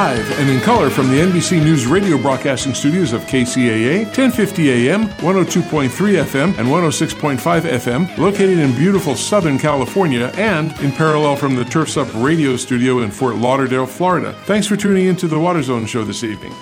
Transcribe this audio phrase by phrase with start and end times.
[0.00, 5.08] Live and in color from the NBC News radio broadcasting studios of KCAA, 1050 AM,
[5.08, 11.66] 102.3 FM, and 106.5 FM, located in beautiful Southern California, and in parallel from the
[11.66, 14.32] Turfs Up radio studio in Fort Lauderdale, Florida.
[14.46, 16.54] Thanks for tuning into the Water Zone show this evening.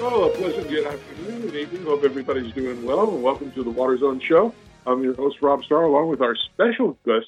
[0.00, 1.82] Oh, a pleasant good afternoon and evening.
[1.82, 4.54] Hope everybody's doing well, and welcome to the Water Zone show.
[4.86, 7.26] I'm your host, Rob Starr, along with our special guest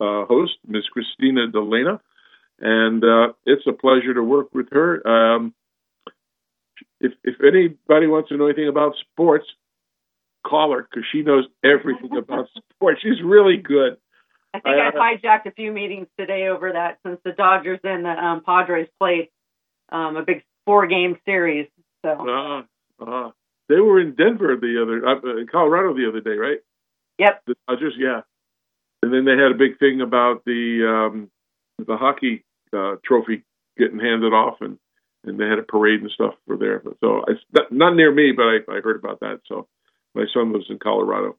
[0.00, 0.84] uh, host, Ms.
[0.90, 2.00] Christina Delena.
[2.58, 5.06] And uh, it's a pleasure to work with her.
[5.06, 5.54] Um,
[7.00, 9.46] if, if anybody wants to know anything about sports,
[10.46, 13.00] call her because she knows everything about sports.
[13.02, 13.96] She's really good.
[14.54, 18.04] I think I, I hijacked a few meetings today over that since the Dodgers and
[18.04, 19.28] the um, Padres played
[19.90, 21.68] um, a big four game series.
[22.04, 22.10] So.
[22.10, 22.62] Uh,
[23.04, 23.30] uh,
[23.72, 26.58] they were in Denver the other, uh, in Colorado the other day, right?
[27.18, 27.42] Yep.
[27.46, 28.20] The Dodgers, yeah.
[29.02, 31.30] And then they had a big thing about the um,
[31.78, 32.44] the hockey
[32.76, 33.44] uh, trophy
[33.78, 34.78] getting handed off, and
[35.24, 36.82] and they had a parade and stuff for there.
[37.00, 39.40] So it's not, not near me, but I, I heard about that.
[39.46, 39.66] So
[40.14, 41.36] my son lives in Colorado.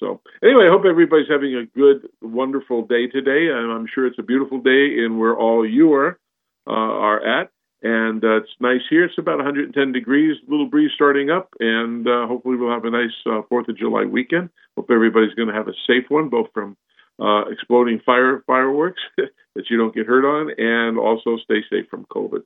[0.00, 4.18] So anyway, I hope everybody's having a good, wonderful day today, and I'm sure it's
[4.18, 6.18] a beautiful day in where all you are
[6.66, 7.50] uh, are at
[7.82, 9.04] and uh, it's nice here.
[9.04, 13.14] It's about 110 degrees, little breeze starting up, and uh, hopefully we'll have a nice
[13.26, 14.50] uh, Fourth of July weekend.
[14.76, 16.76] Hope everybody's going to have a safe one, both from
[17.20, 22.04] uh, exploding fire fireworks that you don't get hurt on, and also stay safe from
[22.06, 22.42] COVID.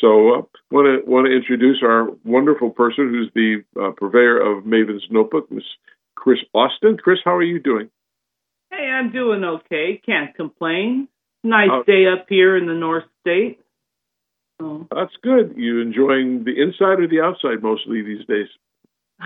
[0.00, 5.06] So, want to want to introduce our wonderful person who's the uh, purveyor of Maven's
[5.10, 5.64] Notebook, Miss
[6.14, 6.98] Chris Austin.
[6.98, 7.88] Chris, how are you doing?
[8.70, 10.00] Hey, I'm doing okay.
[10.04, 11.08] Can't complain.
[11.42, 13.60] Nice uh, day up here in the North State.
[14.60, 14.86] Oh.
[14.94, 15.54] That's good.
[15.56, 18.48] You enjoying the inside or the outside mostly these days?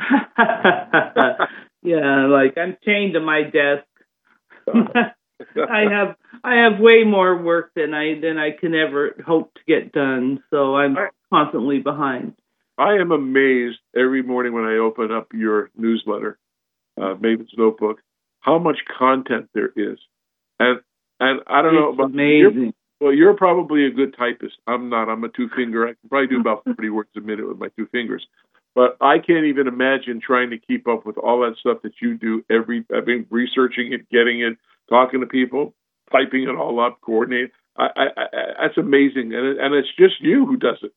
[1.83, 3.87] yeah, like I'm chained to my desk.
[5.57, 9.61] I have I have way more work than I than I can ever hope to
[9.67, 12.35] get done, so I'm I, constantly behind.
[12.79, 16.39] I am amazed every morning when I open up your newsletter,
[17.01, 17.99] uh, Maven's Notebook,
[18.41, 19.99] how much content there is,
[20.59, 20.81] and
[21.19, 22.75] and I don't it's know about amazing.
[23.01, 24.57] Well, you're probably a good typist.
[24.67, 25.09] I'm not.
[25.09, 25.85] I'm a two finger.
[25.87, 28.27] I can probably do about 40 words a minute with my two fingers.
[28.75, 32.17] But I can't even imagine trying to keep up with all that stuff that you
[32.17, 34.59] do every, I mean, researching it, getting it,
[34.89, 35.75] talking to people,
[36.13, 37.51] typing it all up, coordinating.
[37.77, 38.27] I, I, I,
[38.61, 39.33] that's amazing.
[39.35, 40.93] And, and it's just you who does it.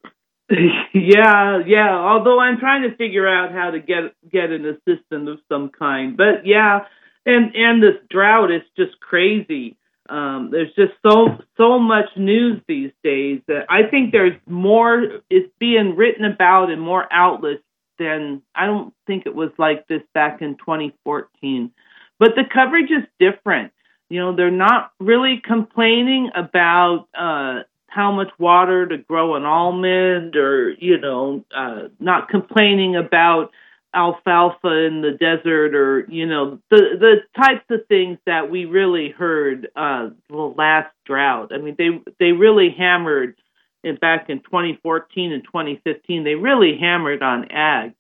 [0.93, 1.95] yeah, yeah.
[1.95, 6.17] Although I'm trying to figure out how to get get an assistant of some kind.
[6.17, 6.79] But yeah,
[7.25, 9.77] and and this drought is just crazy.
[10.09, 15.43] Um, there's just so so much news these days that I think there's more is
[15.59, 17.63] being written about in more outlets
[17.99, 21.71] than I don't think it was like this back in 2014.
[22.19, 23.71] But the coverage is different.
[24.09, 30.35] You know, they're not really complaining about uh, how much water to grow an almond,
[30.35, 33.51] or you know, uh, not complaining about
[33.93, 39.09] alfalfa in the desert or you know the the types of things that we really
[39.09, 41.51] heard uh the last drought.
[41.53, 43.35] I mean they they really hammered
[43.83, 47.93] in back in 2014 and 2015 they really hammered on ag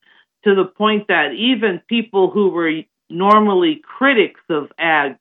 [0.43, 5.17] to the point that even people who were normally critics of ag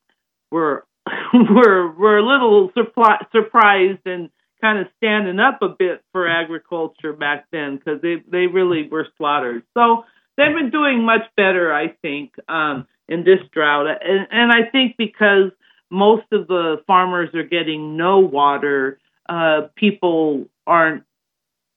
[0.50, 0.87] were
[1.34, 4.31] were were a little surpri- surprised and
[4.62, 9.09] kind of standing up a bit for agriculture back then because they they really were
[9.19, 9.65] slaughtered.
[9.75, 10.04] So
[10.37, 14.97] they've been doing much better, I think, um, in this drought, and, and I think
[14.97, 15.50] because
[15.91, 18.98] most of the farmers are getting no water,
[19.28, 21.04] uh, people aren't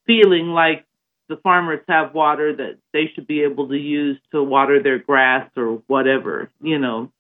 [0.06, 0.86] feeling like
[1.28, 5.50] the farmers have water that they should be able to use to water their grass
[5.58, 7.12] or whatever, you know.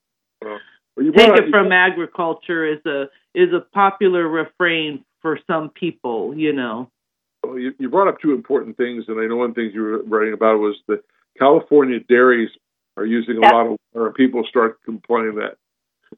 [0.42, 0.60] Well,
[0.98, 6.54] you Take it from agriculture is a is a popular refrain for some people, you
[6.54, 6.90] know.
[7.44, 10.04] Well, you, you brought up two important things, and I know one thing you were
[10.04, 11.02] writing about was the
[11.38, 12.50] California dairies
[12.98, 15.58] are using a lot of water, and people start complaining that.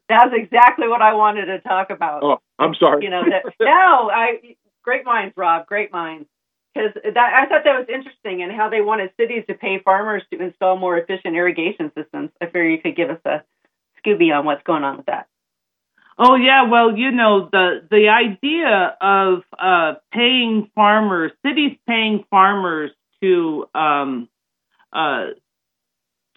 [0.10, 2.24] That's exactly what I wanted to talk about.
[2.24, 3.04] Oh, I'm sorry.
[3.04, 6.28] You know, that, no, I great minds, Rob, great minds.
[6.74, 10.40] Because I thought that was interesting, and how they wanted cities to pay farmers to
[10.40, 12.30] install more efficient irrigation systems.
[12.40, 13.42] I figure you could give us a
[14.06, 15.28] Scooby on what's going on with that.
[16.20, 22.92] Oh yeah, well, you know the the idea of uh, paying farmers, cities paying farmers
[23.22, 24.30] to um,
[24.94, 25.28] uh,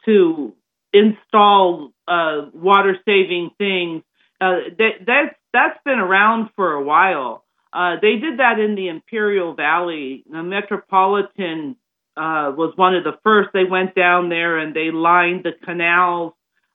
[0.05, 0.55] to
[0.93, 4.03] install uh, water saving things.
[4.41, 7.45] Uh, that, that's that's been around for a while.
[7.73, 10.25] Uh, they did that in the Imperial Valley.
[10.31, 11.77] The Metropolitan
[12.17, 13.51] uh, was one of the first.
[13.53, 16.33] They went down there and they lined the canals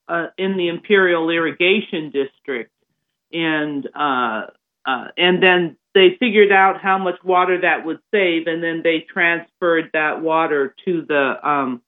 [0.08, 2.72] uh, in the Imperial Irrigation District,
[3.34, 4.48] and uh,
[4.86, 9.00] uh, and then they figured out how much water that would save, and then they
[9.12, 11.82] transferred that water to the um,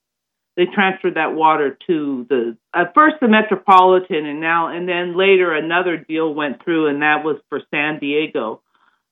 [0.56, 5.54] they transferred that water to the at first the metropolitan, and now and then later
[5.54, 8.62] another deal went through, and that was for San Diego.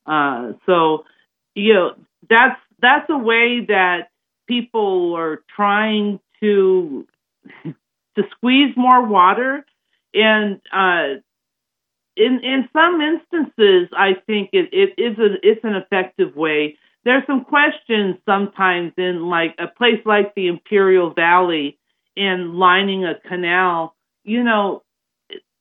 [0.06, 1.04] Uh, so
[1.54, 1.90] you know
[2.28, 4.08] that's that's a way that
[4.48, 7.06] people are trying to
[7.64, 9.64] to squeeze more water
[10.14, 11.20] and uh,
[12.16, 16.76] in in some instances, I think it, it is a it's an effective way.
[17.04, 21.78] There's some questions sometimes in like a place like the Imperial Valley
[22.16, 23.94] in lining a canal.
[24.24, 24.82] You know,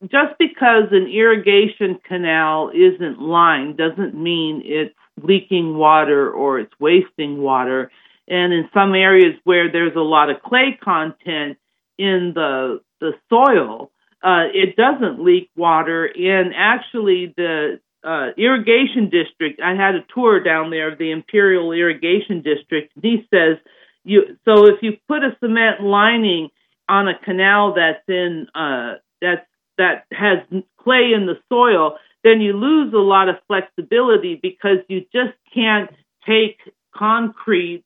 [0.04, 7.42] just because an irrigation canal isn't lined doesn't mean it's leaking water or it's wasting
[7.42, 7.92] water.
[8.28, 11.58] And in some areas where there's a lot of clay content
[11.98, 13.92] in the the soil,
[14.26, 16.06] uh, it doesn't leak water.
[16.06, 21.72] And actually, the uh, irrigation district, I had a tour down there of the Imperial
[21.72, 22.92] Irrigation District.
[22.96, 23.58] And he says,
[24.04, 26.50] you so if you put a cement lining
[26.90, 29.46] on a canal that's in uh, that's
[29.78, 30.40] that has
[30.80, 35.92] clay in the soil, then you lose a lot of flexibility because you just can't
[36.28, 36.60] take
[36.96, 37.84] concrete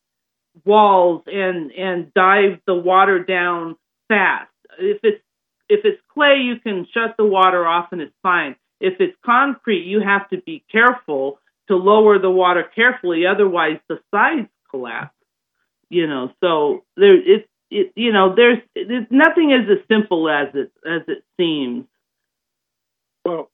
[0.65, 3.75] walls and and dive the water down
[4.07, 4.51] fast.
[4.77, 5.23] If it's
[5.69, 8.55] if it's clay, you can shut the water off and it's fine.
[8.81, 13.99] If it's concrete, you have to be careful to lower the water carefully, otherwise the
[14.11, 15.13] sides collapse.
[15.89, 20.47] You know, so there it's it, you know there's it, nothing is as simple as
[20.53, 21.85] it as it seems.
[23.25, 23.49] Well,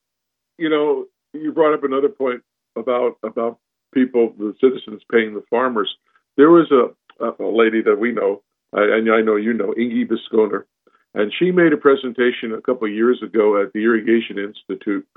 [0.57, 2.41] you know, you brought up another point
[2.75, 3.59] about about
[3.93, 5.93] people, the citizens paying the farmers.
[6.37, 8.41] There was a, a lady that we know,
[8.73, 10.65] and I know you know, Inge Bisconer,
[11.15, 15.07] and she made a presentation a couple of years ago at the Irrigation Institute.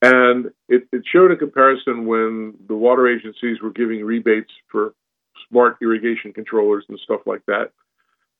[0.00, 4.94] And it, it showed a comparison when the water agencies were giving rebates for
[5.48, 7.70] smart irrigation controllers and stuff like that,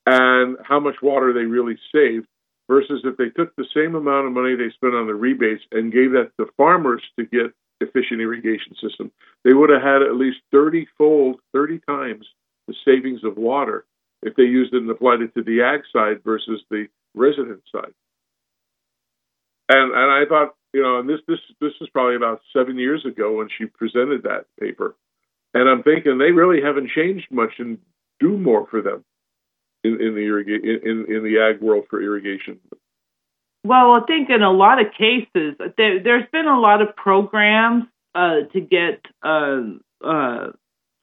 [0.07, 2.27] and how much water they really saved
[2.69, 5.93] versus if they took the same amount of money they spent on the rebates and
[5.93, 9.11] gave that to farmers to get efficient irrigation system,
[9.45, 12.27] they would have had at least 30 fold, 30 times
[12.67, 13.85] the savings of water
[14.25, 17.93] if they used it and applied it to the ag side versus the resident side.
[19.69, 23.05] And and I thought, you know, and this this this is probably about seven years
[23.07, 24.97] ago when she presented that paper,
[25.53, 27.79] and I'm thinking they really haven't changed much and
[28.19, 29.05] do more for them
[29.85, 32.59] in, in the irriga- in in the ag world for irrigation.
[33.65, 37.85] Well, I think in a lot of cases there, has been a lot of programs
[38.15, 39.63] uh, to get uh,
[40.05, 40.49] uh,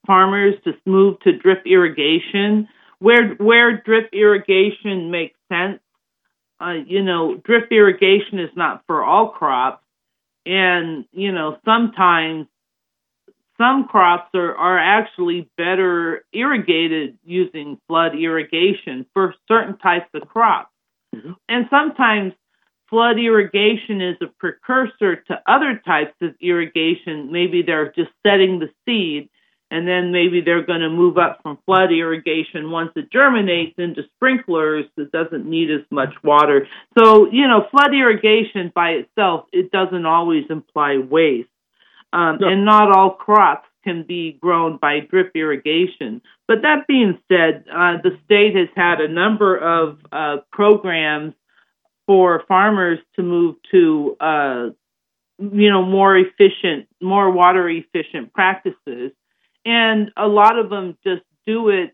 [0.06, 2.68] farmers to move to drip irrigation
[3.02, 5.80] where where drip irrigation makes sense.
[6.60, 9.84] Uh, you know, drip irrigation is not for all crops,
[10.46, 12.46] and you know sometimes
[13.58, 20.72] some crops are, are actually better irrigated using flood irrigation for certain types of crops.
[21.16, 21.32] Mm-hmm.
[21.50, 22.34] And sometimes
[22.88, 27.32] flood irrigation is a precursor to other types of irrigation.
[27.32, 29.30] Maybe they're just setting the seed
[29.72, 34.04] and then maybe they're going to move up from flood irrigation once it germinates into
[34.16, 36.68] sprinklers that doesn't need as much water.
[37.00, 41.48] So, you know, flood irrigation by itself, it doesn't always imply waste.
[42.12, 42.50] Um, no.
[42.50, 46.22] And not all crops can be grown by drip irrigation.
[46.50, 51.34] But that being said, uh, the state has had a number of uh, programs
[52.08, 54.70] for farmers to move to, uh,
[55.40, 59.14] you know, more efficient, more water efficient practices
[59.66, 61.94] and a lot of them just do it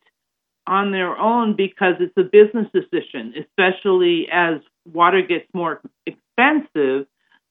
[0.65, 7.07] on their own because it's a business decision, especially as water gets more expensive.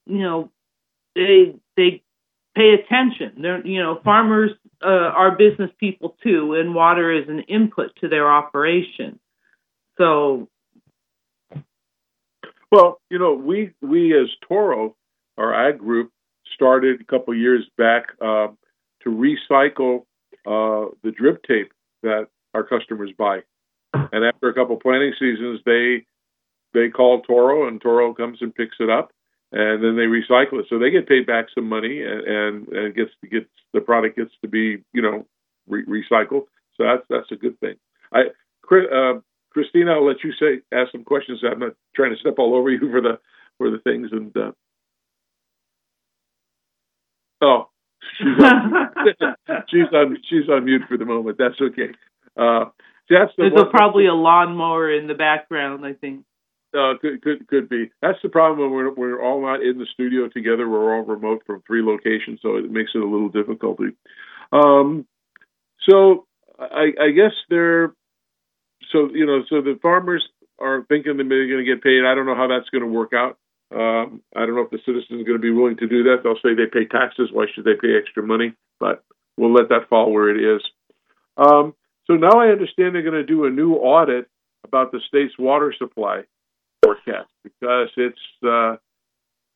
[0.06, 0.52] You know,
[1.14, 2.02] they they
[2.54, 3.40] pay attention.
[3.40, 4.52] They're you know farmers
[4.84, 9.18] uh, are business people too, and water is an input to their operation.
[9.98, 10.48] So,
[12.70, 14.94] well, you know, we we as Toro,
[15.38, 16.12] our ag group,
[16.54, 18.08] started a couple years back.
[18.20, 18.48] Uh,
[19.06, 20.00] to recycle
[20.46, 21.72] uh, the drip tape
[22.02, 23.40] that our customers buy.
[23.94, 26.04] And after a couple planting seasons, they
[26.74, 29.10] they call Toro, and Toro comes and picks it up,
[29.52, 30.66] and then they recycle it.
[30.68, 34.32] So they get paid back some money, and and, and gets gets the product gets
[34.42, 35.24] to be you know
[35.66, 36.44] re- recycled.
[36.76, 37.76] So that's that's a good thing.
[38.12, 38.24] I
[38.70, 39.20] uh,
[39.50, 41.40] Christina, I'll let you say ask some questions.
[41.42, 43.18] I'm not trying to step all over you for the
[43.56, 44.36] for the things and.
[44.36, 44.52] Uh,
[47.40, 47.68] oh,
[49.68, 51.38] she's on, she's on mute for the moment.
[51.38, 51.90] That's okay.
[52.36, 52.66] Uh,
[53.08, 55.84] that's the There's probably a lawnmower in the background.
[55.86, 56.24] I think.
[56.76, 57.90] uh, could could could be.
[58.02, 60.68] That's the problem when we're we're all not in the studio together.
[60.68, 63.96] We're all remote from three locations, so it makes it a little difficulty.
[64.52, 65.06] Um,
[65.88, 66.26] so
[66.58, 67.94] I, I guess they're
[68.92, 70.26] so you know so the farmers
[70.58, 72.04] are thinking that they're going to get paid.
[72.04, 73.38] I don't know how that's going to work out.
[73.74, 76.18] Um, I don't know if the citizens are going to be willing to do that.
[76.22, 77.30] They'll say they pay taxes.
[77.32, 78.54] Why should they pay extra money?
[78.78, 79.04] But
[79.36, 80.62] we'll let that fall where it is.
[81.36, 81.74] Um,
[82.06, 84.28] so now I understand they're going to do a new audit
[84.64, 86.22] about the state's water supply
[86.82, 88.76] forecast because it's uh,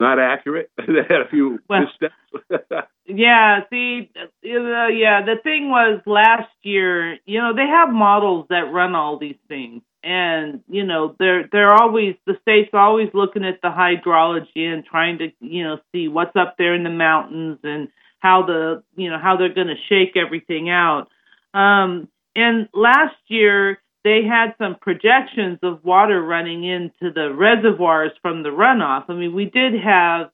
[0.01, 0.71] not accurate.
[0.79, 2.89] they had a few well, missteps.
[3.07, 8.73] yeah, see, uh, yeah, the thing was last year, you know, they have models that
[8.73, 9.83] run all these things.
[10.03, 15.19] And you know they're they're always the state's always looking at the hydrology and trying
[15.19, 17.89] to you know see what's up there in the mountains and
[18.19, 21.09] how the you know how they're going to shake everything out.
[21.53, 28.43] Um, and last year they had some projections of water running into the reservoirs from
[28.43, 29.05] the runoff.
[29.09, 30.31] I mean, we did have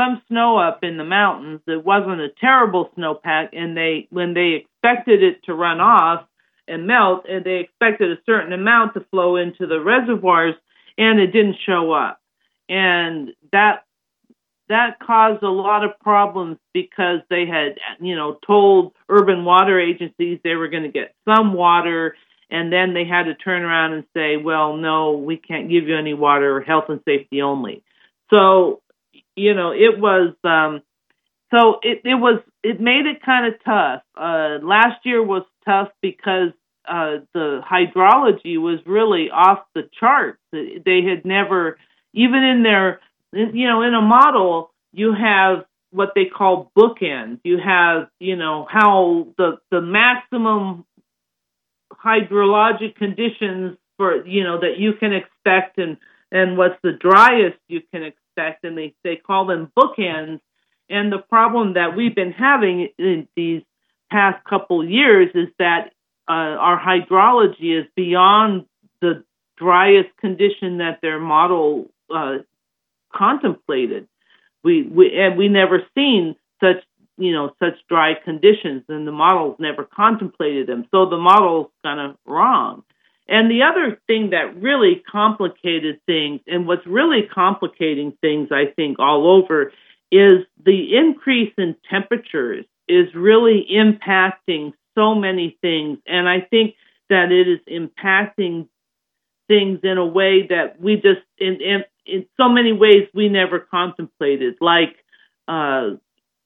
[0.00, 1.60] some snow up in the mountains.
[1.66, 6.24] It wasn't a terrible snowpack, and they when they expected it to run off
[6.66, 10.54] and melt, and they expected a certain amount to flow into the reservoirs,
[10.96, 12.20] and it didn't show up,
[12.68, 13.84] and that
[14.70, 20.38] that caused a lot of problems because they had you know told urban water agencies
[20.42, 22.14] they were going to get some water
[22.50, 25.96] and then they had to turn around and say, well, no, we can't give you
[25.96, 27.82] any water, health and safety only.
[28.30, 28.82] So,
[29.36, 30.82] you know, it was, um,
[31.54, 34.02] so it, it was, it made it kind of tough.
[34.16, 36.50] Uh, last year was tough because
[36.88, 40.38] uh, the hydrology was really off the charts.
[40.52, 41.78] They had never,
[42.12, 43.00] even in their,
[43.32, 47.40] you know, in a model, you have what they call bookends.
[47.44, 50.84] You have, you know, how the the maximum
[52.04, 55.96] hydrologic conditions for you know that you can expect and
[56.32, 60.40] and what's the driest you can expect and they they call them bookends
[60.90, 63.62] and the problem that we've been having in these
[64.10, 65.92] past couple years is that
[66.28, 68.66] uh, our hydrology is beyond
[69.00, 69.24] the
[69.56, 72.38] driest condition that their model uh,
[73.14, 74.08] contemplated.
[74.64, 76.84] We, we and we never seen such
[77.20, 80.86] you know, such dry conditions, and the models never contemplated them.
[80.90, 82.82] So the model's kind of wrong.
[83.28, 88.98] And the other thing that really complicated things, and what's really complicating things, I think,
[88.98, 89.72] all over,
[90.10, 95.98] is the increase in temperatures is really impacting so many things.
[96.06, 96.74] And I think
[97.08, 98.66] that it is impacting
[99.46, 103.60] things in a way that we just, in, in, in so many ways, we never
[103.60, 104.96] contemplated, like
[105.46, 105.90] uh,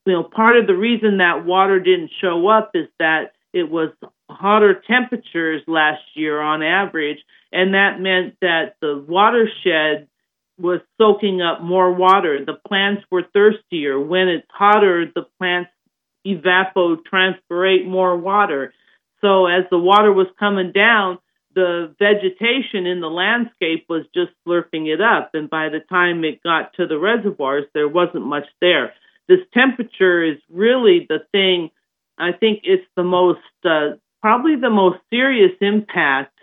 [0.06, 3.90] you know, part of the reason that water didn't show up is that it was
[4.28, 7.18] hotter temperatures last year on average,
[7.52, 10.08] and that meant that the watershed
[10.58, 12.44] was soaking up more water.
[12.44, 13.98] The plants were thirstier.
[13.98, 15.70] When it's hotter, the plants
[16.26, 18.72] evapotranspirate more water.
[19.20, 21.18] So as the water was coming down,
[21.54, 25.30] the vegetation in the landscape was just slurping it up.
[25.34, 28.92] And by the time it got to the reservoirs, there wasn't much there
[29.28, 31.70] this temperature is really the thing.
[32.18, 36.38] I think it's the most, uh, probably the most serious impact,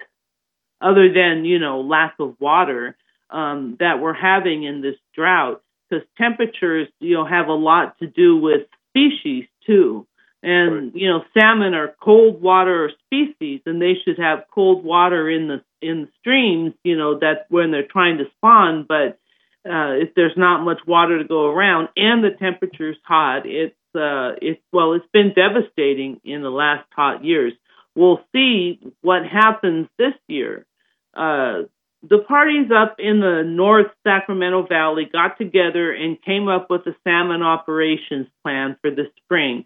[0.81, 2.97] other than you know lack of water,
[3.29, 5.61] um, that we're having in this drought.
[5.89, 10.07] Because temperatures, you know, have a lot to do with species too.
[10.43, 10.95] And right.
[10.95, 15.63] you know, salmon are cold water species, and they should have cold water in the
[15.81, 16.73] in the streams.
[16.83, 19.19] You know, that when they're trying to spawn, but
[19.65, 24.33] uh, if there's not much water to go around and the temperature's hot, it's uh,
[24.41, 27.53] it's well, it's been devastating in the last hot years.
[27.95, 30.65] We'll see what happens this year.
[31.13, 31.63] Uh,
[32.01, 36.95] the parties up in the North Sacramento Valley got together and came up with a
[37.03, 39.65] salmon operations plan for the spring.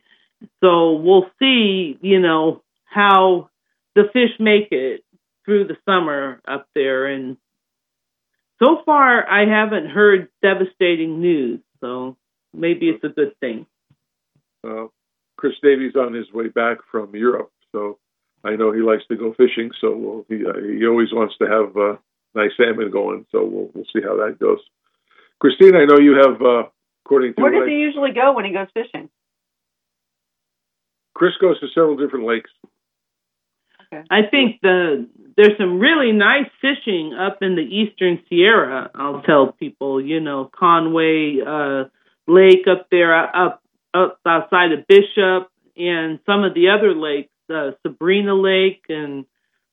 [0.62, 3.50] So we'll see, you know, how
[3.96, 5.06] the fish make it
[5.46, 7.38] through the summer up there and
[8.66, 12.18] so far, I haven't heard devastating news, so
[12.54, 13.66] maybe it's a good thing.
[14.68, 14.88] Uh,
[15.38, 18.00] Chris Davies on his way back from Europe, so
[18.44, 19.72] I know he likes to go fishing.
[19.80, 21.98] So we'll, he uh, he always wants to have uh,
[22.34, 23.26] nice salmon going.
[23.32, 24.60] So we'll we'll see how that goes.
[25.40, 26.64] Christine, I know you have uh,
[27.06, 29.10] according to where does he usually go when he goes fishing?
[31.14, 32.50] Chris goes to several different lakes.
[33.96, 34.08] Okay.
[34.10, 38.90] I think the there's some really nice fishing up in the eastern Sierra.
[38.96, 41.86] I'll tell people, you know, Conway uh,
[42.28, 43.62] Lake up there, up
[43.94, 49.26] up outside of Bishop, and some of the other lakes, uh, Sabrina Lake, and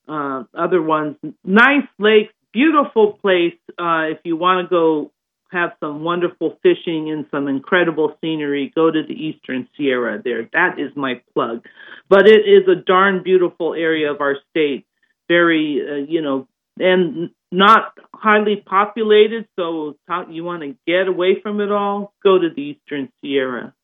[0.08, 1.16] uh, other ones.
[1.44, 5.10] Nice lakes, beautiful place uh, if you want to go
[5.52, 8.73] have some wonderful fishing and some incredible scenery.
[8.75, 10.21] Go to the Eastern Sierra.
[10.23, 11.64] There, that is my plug.
[12.09, 14.87] But it is a darn beautiful area of our state.
[15.28, 19.47] Very, uh, you know, and not highly populated.
[19.56, 19.97] So
[20.30, 23.75] you want to get away from it all, go to the Eastern Sierra.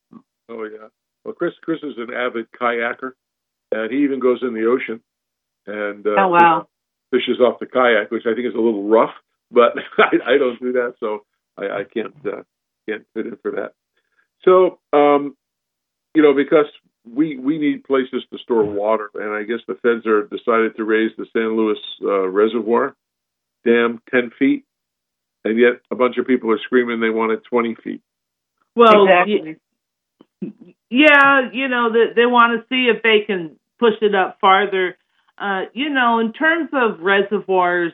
[0.49, 0.89] Oh yeah.
[1.25, 3.13] Well, Chris Chris is an avid kayaker,
[3.73, 5.03] and he even goes in the ocean
[5.67, 6.67] and uh, oh wow
[7.11, 9.15] fishes off the kayak, which I think is a little rough,
[9.51, 11.25] but I, I don't do that, so
[11.59, 12.43] I, I can't uh,
[12.89, 13.73] can't fit in for that.
[14.45, 15.37] So um,
[16.15, 16.67] you know, because
[17.05, 20.85] we we need places to store water, and I guess the feds are decided to
[20.85, 22.97] raise the San Luis uh, Reservoir
[23.65, 24.65] dam ten feet,
[25.45, 28.03] and yet a bunch of people are screaming they want it twenty feet.
[28.75, 29.57] Well, exactly.
[30.91, 34.97] yeah, you know they, they want to see if they can push it up farther.
[35.39, 37.93] Uh, you know, in terms of reservoirs,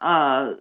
[0.00, 0.52] uh,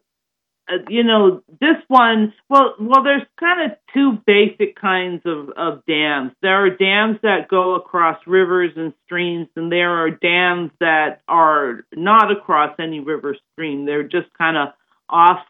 [0.67, 5.85] uh, you know, this one, well, well, there's kind of two basic kinds of, of
[5.85, 6.31] dams.
[6.41, 11.85] There are dams that go across rivers and streams, and there are dams that are
[11.93, 13.85] not across any river stream.
[13.85, 14.69] They're just kind of
[15.07, 15.45] off,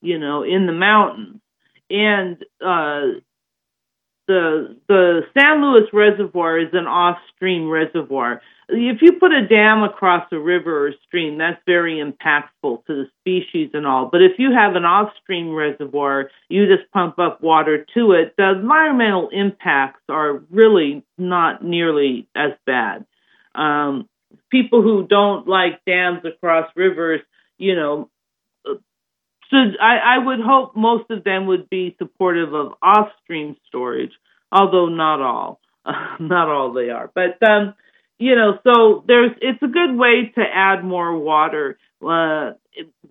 [0.00, 1.40] you know, in the mountains.
[1.90, 3.20] And uh,
[4.26, 8.42] the the San Luis Reservoir is an off-stream reservoir.
[8.68, 13.06] If you put a dam across a river or stream, that's very impactful to the
[13.20, 14.08] species and all.
[14.10, 18.34] But if you have an off-stream reservoir, you just pump up water to it.
[18.36, 23.06] The environmental impacts are really not nearly as bad.
[23.54, 24.08] Um,
[24.50, 27.20] people who don't like dams across rivers,
[27.58, 28.10] you know,
[29.50, 34.12] so I, I would hope most of them would be supportive of off-stream storage,
[34.50, 37.10] although not all, uh, not all they are.
[37.14, 37.74] But um,
[38.18, 41.78] you know, so there's it's a good way to add more water.
[42.04, 42.52] Uh,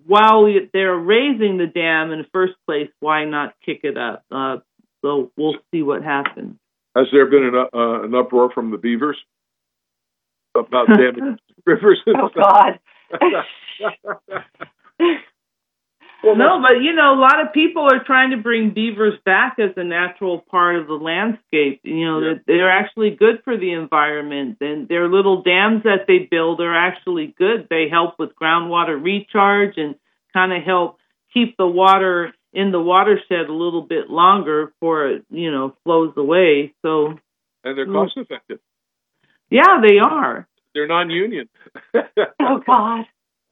[0.06, 4.24] while they're raising the dam in the first place, why not kick it up?
[4.30, 4.58] Uh,
[5.02, 6.56] so we'll see what happens.
[6.96, 9.18] Has there been an, uh, an uproar from the beavers
[10.56, 12.00] about damming rivers?
[12.06, 12.80] oh God.
[16.22, 19.58] Well, no, but you know, a lot of people are trying to bring beavers back
[19.58, 21.80] as a natural part of the landscape.
[21.84, 22.34] You know, yeah.
[22.46, 27.34] they're actually good for the environment, and their little dams that they build are actually
[27.38, 27.68] good.
[27.68, 29.94] They help with groundwater recharge and
[30.32, 30.98] kind of help
[31.32, 36.14] keep the water in the watershed a little bit longer before it, you know, flows
[36.16, 36.74] away.
[36.82, 37.18] So,
[37.62, 37.92] and they're mm.
[37.92, 38.58] cost effective.
[39.50, 40.48] Yeah, they are.
[40.74, 41.48] They're non-union.
[42.40, 43.04] oh God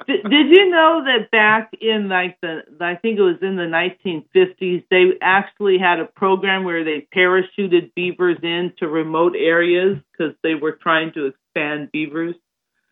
[0.07, 3.63] did, did you know that back in like the I think it was in the
[3.63, 10.55] 1950s they actually had a program where they parachuted beavers into remote areas because they
[10.55, 12.35] were trying to expand beavers.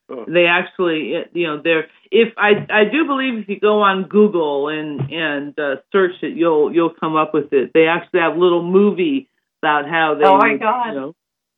[0.09, 0.25] Oh.
[0.29, 4.69] They actually, you know, they're if I I do believe if you go on Google
[4.69, 7.73] and and uh, search it, you'll you'll come up with it.
[7.75, 9.29] They actually have a little movie
[9.61, 10.25] about how they.
[10.25, 10.89] Oh my god!
[10.89, 11.15] You know,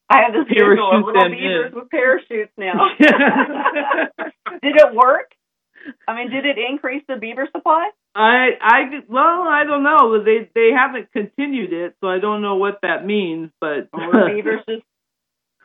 [0.09, 1.75] I have this parachute little beavers in.
[1.75, 2.89] with parachutes now.
[2.99, 5.35] did it work?
[6.07, 7.91] I mean, did it increase the beaver supply?
[8.15, 10.23] I I well, I don't know.
[10.23, 13.51] They they haven't continued it, so I don't know what that means.
[13.61, 14.83] But beavers just,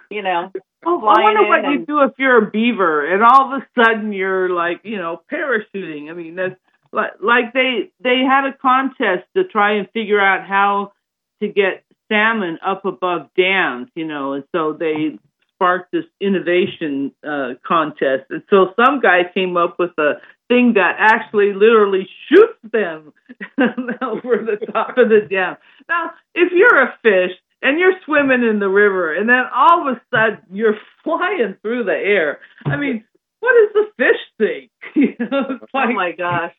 [0.09, 0.51] you know.
[0.85, 1.81] I wonder what and...
[1.81, 5.21] you do if you're a beaver and all of a sudden you're like, you know,
[5.31, 6.09] parachuting.
[6.09, 6.55] I mean, that's
[6.91, 10.93] like like they they had a contest to try and figure out how
[11.41, 15.17] to get salmon up above dams, you know, and so they
[15.55, 18.25] sparked this innovation uh, contest.
[18.29, 20.13] And so some guy came up with a
[20.47, 23.13] thing that actually literally shoots them
[24.01, 25.57] over the top of the dam.
[25.87, 29.97] Now, if you're a fish and you're swimming in the river and then all of
[29.97, 33.03] a sudden you're flying through the air, I mean,
[33.41, 34.71] what does the fish think?
[34.95, 36.53] you know, like, oh my gosh.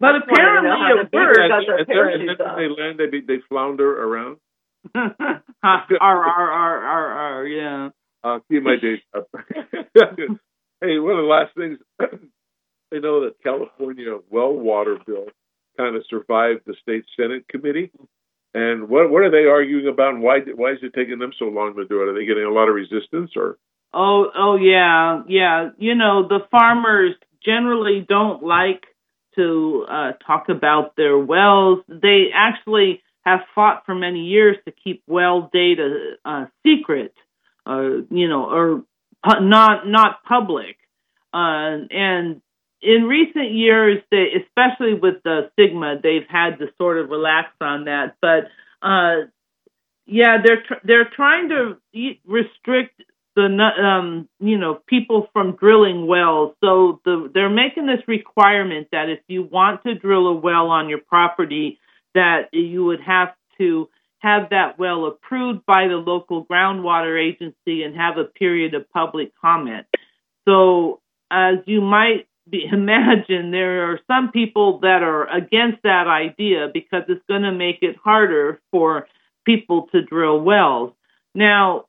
[0.00, 1.38] But apparently, a bird.
[1.38, 4.38] And, and, and, they land, they, they flounder around.
[4.94, 5.14] R
[5.62, 7.46] R R R R.
[7.46, 7.88] Yeah.
[8.22, 9.28] Uh, keep my days up.
[9.54, 11.78] hey, one of the last things
[12.92, 15.26] I know that California well water bill
[15.76, 17.90] kind of survived the state senate committee.
[18.54, 21.46] And what what are they arguing about, and why why is it taking them so
[21.46, 22.08] long to do it?
[22.08, 23.58] Are they getting a lot of resistance, or?
[23.92, 25.70] Oh, oh yeah, yeah.
[25.78, 28.84] You know, the farmers generally don't like
[29.36, 31.80] to uh, talk about their wells.
[31.88, 37.14] They actually have fought for many years to keep well data uh, secret,
[37.66, 38.84] uh, you know, or
[39.24, 40.76] not not public.
[41.32, 42.40] Uh, and
[42.80, 47.86] in recent years, they, especially with the SGMA, they've had to sort of relax on
[47.86, 48.16] that.
[48.20, 48.44] But
[48.80, 49.26] uh,
[50.06, 51.76] yeah, they're tr- they're trying to
[52.24, 53.02] restrict
[53.36, 56.54] the um, you know people from drilling wells.
[56.64, 60.88] So the, they're making this requirement that if you want to drill a well on
[60.88, 61.78] your property,
[62.14, 63.88] that you would have to
[64.20, 69.32] have that well approved by the local groundwater agency and have a period of public
[69.40, 69.86] comment.
[70.48, 76.68] So as you might be, imagine, there are some people that are against that idea
[76.72, 79.06] because it's going to make it harder for
[79.44, 80.92] people to drill wells.
[81.34, 81.84] Now,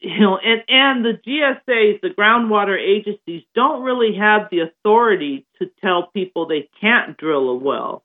[0.00, 5.70] you know, and, and the GSAs, the groundwater agencies, don't really have the authority to
[5.80, 8.04] tell people they can't drill a well.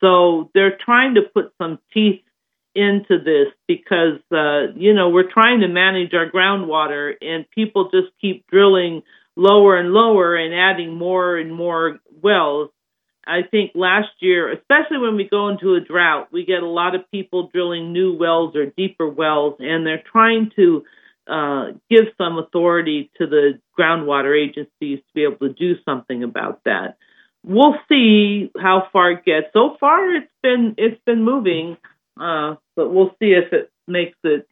[0.00, 2.22] So they're trying to put some teeth
[2.74, 8.12] into this because, uh, you know, we're trying to manage our groundwater and people just
[8.20, 9.02] keep drilling
[9.36, 12.70] lower and lower and adding more and more wells.
[13.26, 16.94] I think last year, especially when we go into a drought, we get a lot
[16.94, 20.84] of people drilling new wells or deeper wells, and they're trying to
[21.28, 26.60] uh, give some authority to the groundwater agencies to be able to do something about
[26.64, 26.96] that.
[27.44, 29.46] We'll see how far it gets.
[29.52, 31.76] So far, it's been it's been moving,
[32.20, 34.48] uh, but we'll see if it makes it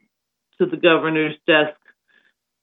[0.58, 1.78] to the governor's desk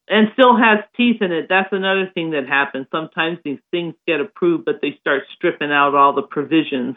[0.07, 1.47] and still has teeth in it.
[1.49, 2.87] That's another thing that happens.
[2.91, 6.95] Sometimes these things get approved, but they start stripping out all the provisions.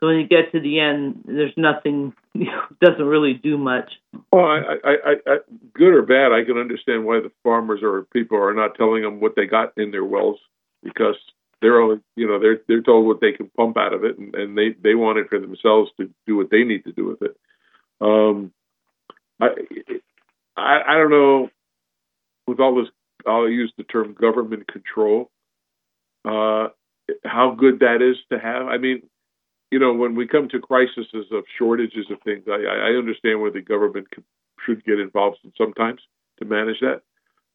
[0.00, 3.90] So when you get to the end, there's nothing, you know, doesn't really do much.
[4.32, 5.36] Well, I, I, I,
[5.74, 9.20] good or bad, I can understand why the farmers or people are not telling them
[9.20, 10.38] what they got in their wells
[10.82, 11.16] because
[11.60, 14.34] they're only, you know, they're they're told what they can pump out of it, and,
[14.34, 17.20] and they they want it for themselves to do what they need to do with
[17.22, 17.36] it.
[18.00, 18.52] Um,
[19.40, 19.48] I,
[20.56, 21.50] I, I don't know.
[22.46, 22.90] With all this,
[23.26, 25.30] I'll use the term government control.
[26.24, 26.68] Uh,
[27.24, 28.68] how good that is to have.
[28.68, 29.02] I mean,
[29.70, 33.50] you know, when we come to crises of shortages of things, I, I understand where
[33.50, 34.06] the government
[34.64, 36.00] should get involved sometimes
[36.38, 37.02] to manage that.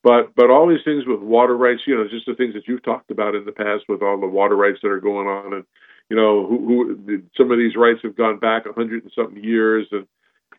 [0.03, 2.83] But but all these things with water rights, you know, just the things that you've
[2.83, 5.63] talked about in the past with all the water rights that are going on, and
[6.09, 9.41] you know, who, who some of these rights have gone back a hundred and something
[9.41, 10.05] years, and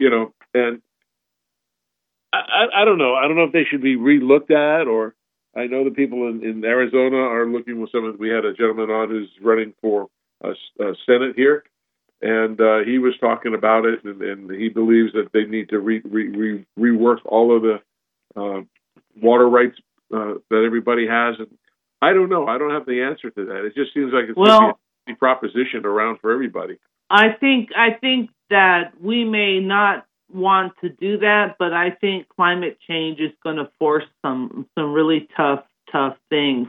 [0.01, 0.81] you know, and
[2.33, 3.15] I, I don't know.
[3.15, 5.15] I don't know if they should be relooked at, or
[5.55, 8.17] I know the people in, in Arizona are looking with some.
[8.19, 10.09] We had a gentleman on who's running for
[10.51, 11.65] a, a Senate here,
[12.23, 15.79] and uh, he was talking about it, and, and he believes that they need to
[15.79, 17.81] re, re, re, rework all of the
[18.41, 18.63] uh,
[19.21, 19.77] water rights
[20.15, 21.37] uh, that everybody has.
[21.39, 21.57] And
[22.01, 22.47] I don't know.
[22.47, 23.65] I don't have the answer to that.
[23.65, 24.79] It just seems like it's well,
[25.09, 26.79] a proposition around for everybody.
[27.11, 32.29] I think I think that we may not want to do that, but I think
[32.29, 36.69] climate change is going to force some some really tough tough things.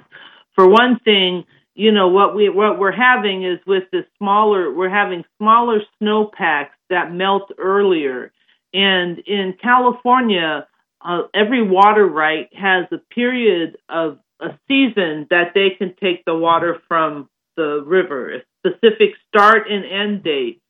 [0.53, 4.89] For one thing, you know what we what we're having is with the smaller we're
[4.89, 8.31] having smaller snowpacks that melt earlier.
[8.73, 10.67] And in california
[11.01, 16.35] uh, every water right has a period of a season that they can take the
[16.35, 20.61] water from the river a specific start and end date.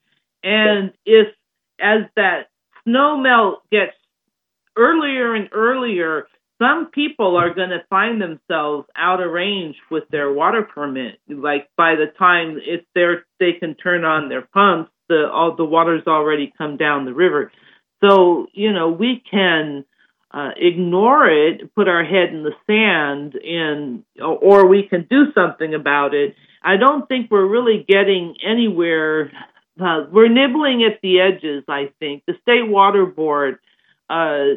[0.44, 1.28] And if
[1.80, 2.50] as that
[2.84, 3.96] snow melt gets
[4.78, 6.28] earlier and earlier
[6.62, 11.20] some people are going to find themselves out of range with their water permit.
[11.28, 14.92] Like by the time it's there, they can turn on their pumps.
[15.10, 17.52] The all the water's already come down the river.
[18.04, 19.86] So you know we can
[20.32, 25.74] uh, ignore it, put our head in the sand, and or we can do something
[25.74, 26.36] about it.
[26.64, 29.32] I don't think we're really getting anywhere.
[29.80, 31.64] Uh, we're nibbling at the edges.
[31.68, 33.60] I think the state water board
[34.10, 34.56] uh,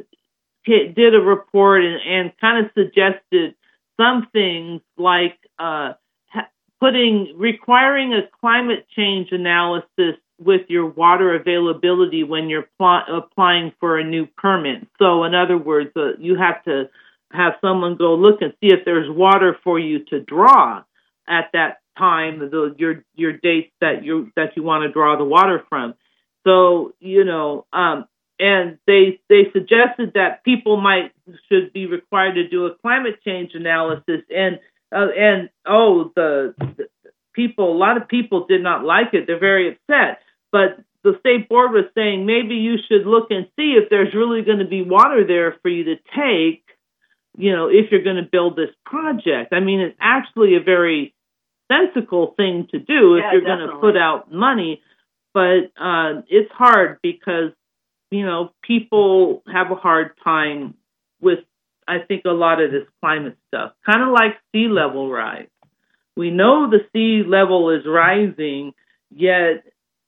[0.95, 3.55] did a report and, and kind of suggested
[3.99, 5.95] some things like uh,
[6.81, 13.99] putting requiring a climate change analysis with your water availability when you're pl- applying for
[13.99, 14.87] a new permit.
[14.99, 16.89] So, in other words, uh, you have to
[17.33, 20.83] have someone go look and see if there's water for you to draw
[21.29, 25.25] at that time, the, your your dates that you that you want to draw the
[25.25, 25.95] water from.
[26.47, 28.07] So, you know, um,
[28.39, 31.13] and they they suggested that people might
[31.49, 34.23] should be required to do a climate change analysis.
[34.35, 34.61] And
[34.95, 36.89] uh, and oh the, the
[37.33, 39.27] people a lot of people did not like it.
[39.27, 40.21] They're very upset.
[40.53, 44.43] But the state board was saying maybe you should look and see if there's really
[44.43, 46.65] going to be water there for you to take
[47.37, 49.53] you know if you're going to build this project.
[49.53, 51.15] I mean it's actually a very
[51.71, 54.81] sensible thing to do if yeah, you're going to put out money.
[55.35, 57.53] But uh, it's hard because
[58.11, 60.75] you know, people have a hard time
[61.21, 61.41] with,
[61.87, 65.49] I think, a lot of this climate stuff, kind of like sea level rise.
[66.17, 68.73] We know the sea level is rising,
[69.11, 69.65] yet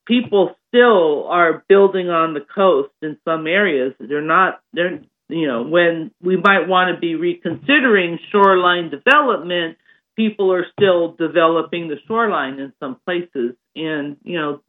[0.07, 3.95] people still are building on the coast in some areas.
[4.01, 9.79] They're not, they're, you know, when we might want to be reconsidering shoreline development,
[10.17, 13.55] people are still developing the shoreline in some places.
[13.77, 14.63] And, you know,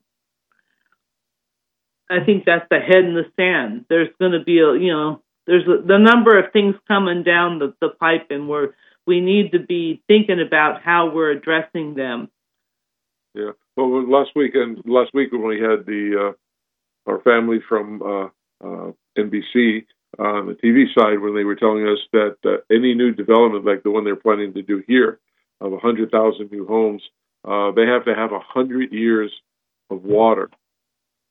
[2.12, 3.86] I think that's the head in the sand.
[3.90, 7.60] There's going to be a, you know, there's a, the number of things coming down
[7.60, 8.74] the, the pipe, and we're
[9.08, 12.30] we need to be thinking about how we're addressing them.
[13.34, 13.52] Yeah.
[13.76, 16.34] Well, last weekend, last week when we had the
[17.08, 18.26] uh, our family from uh,
[18.64, 19.86] uh, NBC
[20.20, 23.84] on the TV side, when they were telling us that uh, any new development like
[23.84, 25.20] the one they're planning to do here
[25.62, 27.02] of 100,000 new homes,
[27.48, 29.32] uh, they have to have 100 years
[29.90, 30.50] of water.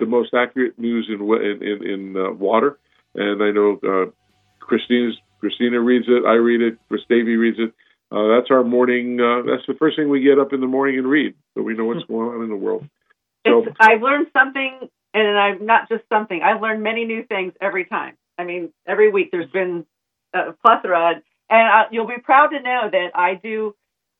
[0.00, 2.78] the most accurate news in in, in uh, water,
[3.14, 4.10] and I know uh,
[4.60, 7.74] Christina's Christina reads it, I read it, Chris Davy reads it.
[8.10, 9.20] Uh, that's our morning.
[9.20, 11.74] Uh, that's the first thing we get up in the morning and read, so we
[11.74, 12.86] know what's going on in the world.
[13.46, 16.40] So, I've learned something and I'm not just something.
[16.42, 18.16] I've learned many new things every time.
[18.38, 19.86] I mean, every week there's been
[20.34, 23.74] a plethora, and uh, you'll be proud to know that I do.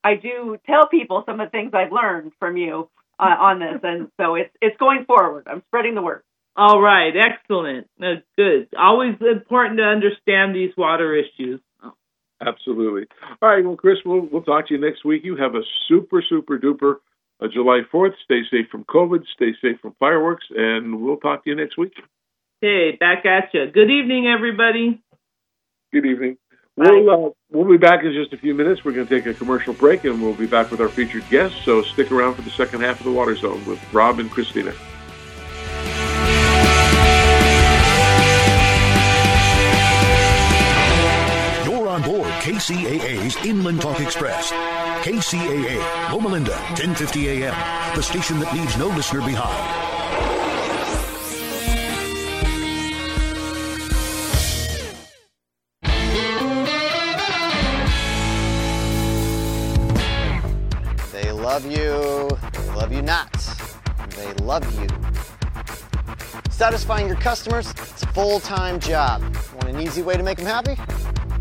[0.04, 3.80] I do tell people some of the things I've learned from you uh, on this,
[3.82, 5.46] and so it's it's going forward.
[5.46, 6.22] I'm spreading the word.
[6.54, 8.68] All right, excellent, uh, good.
[8.78, 11.60] Always important to understand these water issues.
[12.44, 13.06] Absolutely.
[13.40, 15.22] All right, well, Chris, we'll we'll talk to you next week.
[15.24, 16.96] You have a super super duper
[17.40, 18.12] uh, July 4th.
[18.24, 21.94] Stay safe from COVID, stay safe from fireworks, and we'll talk to you next week.
[22.60, 23.70] Hey, back at you.
[23.72, 25.02] Good evening, everybody.
[25.92, 26.36] Good evening.
[26.76, 28.84] We'll, uh, we'll be back in just a few minutes.
[28.84, 31.62] We're going to take a commercial break, and we'll be back with our featured guests.
[31.64, 34.72] So stick around for the second half of the Water Zone with Rob and Christina.
[41.66, 44.50] You're on board KCAA's Inland Talk Express.
[45.02, 49.91] KCAA, Loma Linda, 1050 AM, the station that leaves no listener behind.
[61.52, 62.28] Love you,
[62.74, 63.30] love you not.
[64.16, 64.88] They love you.
[66.50, 69.20] Satisfying your customers, it's a full-time job.
[69.56, 70.80] Want an easy way to make them happy?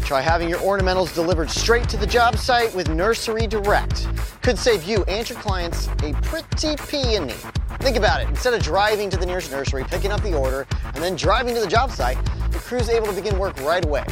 [0.02, 4.06] Try having your ornamentals delivered straight to the job site with Nursery Direct.
[4.41, 7.34] Could save you and your clients a pretty peony.
[7.80, 8.28] Think about it.
[8.28, 11.62] Instead of driving to the nearest nursery, picking up the order, and then driving to
[11.62, 12.17] the job site,
[12.52, 14.04] the crew's able to begin work right away.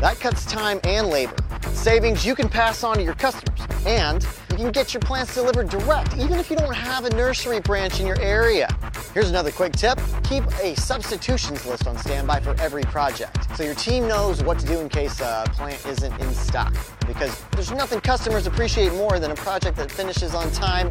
[0.00, 1.34] That cuts time and labor.
[1.72, 3.58] Savings you can pass on to your customers.
[3.84, 4.24] And
[4.58, 8.00] you can get your plants delivered direct, even if you don't have a nursery branch
[8.00, 8.68] in your area.
[9.14, 10.00] Here's another quick tip.
[10.24, 13.56] Keep a substitutions list on standby for every project.
[13.56, 16.74] So your team knows what to do in case a plant isn't in stock.
[17.06, 20.90] Because there's nothing customers appreciate more than a project that finishes on time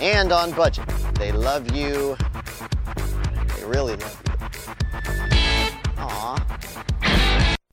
[0.00, 0.88] and on budget.
[1.14, 2.16] They love you.
[3.56, 4.32] They really love you.
[6.02, 6.97] Aww.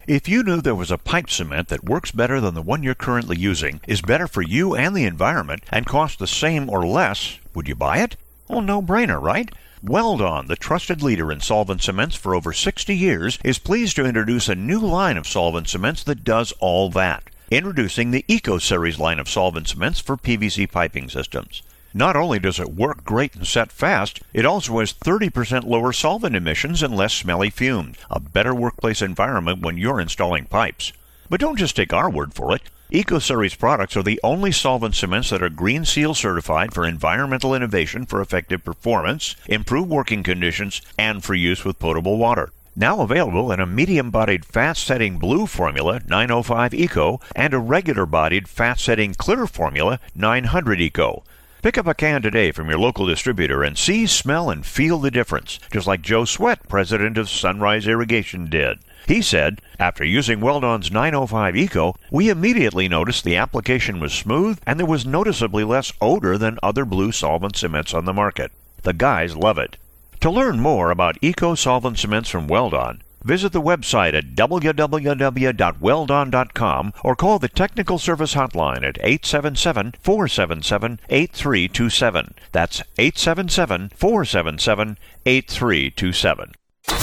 [0.08, 2.94] If you knew there was a pipe cement that works better than the one you're
[2.94, 7.40] currently using, is better for you and the environment, and costs the same or less,
[7.56, 8.16] would you buy it?
[8.48, 9.52] Well, no brainer, right?
[9.82, 14.48] Weld-On, the trusted leader in solvent cements for over 60 years, is pleased to introduce
[14.48, 17.24] a new line of solvent cements that does all that.
[17.50, 21.64] Introducing the Eco Series line of solvent cements for PVC piping systems.
[21.98, 26.36] Not only does it work great and set fast, it also has 30% lower solvent
[26.36, 30.92] emissions and less smelly fumes, a better workplace environment when you're installing pipes.
[31.30, 32.64] But don't just take our word for it.
[32.92, 38.06] EcoSeries products are the only solvent cements that are Green Seal certified for environmental innovation
[38.06, 42.52] for effective performance, improved working conditions, and for use with potable water.
[42.76, 48.06] Now available in a medium bodied fat setting blue formula 905 Eco and a regular
[48.06, 51.24] bodied fat setting clear formula 900 Eco.
[51.66, 55.10] Pick up a can today from your local distributor and see, smell, and feel the
[55.10, 58.78] difference, just like Joe Sweat, president of Sunrise Irrigation, did.
[59.08, 64.78] He said, after using Weld-On's 905 Eco, we immediately noticed the application was smooth and
[64.80, 68.52] there was noticeably less odor than other blue solvent cements on the market.
[68.84, 69.78] The guys love it.
[70.20, 77.16] To learn more about Eco Solvent Cements from Weldon, Visit the website at www.weldon.com or
[77.16, 82.36] call the technical service hotline at 877 477 8327.
[82.52, 86.52] That's 877 477 8327.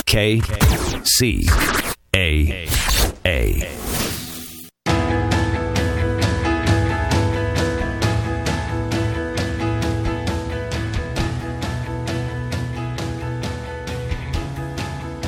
[0.06, 0.40] K
[1.02, 1.44] C
[2.14, 2.68] A
[3.24, 4.11] A.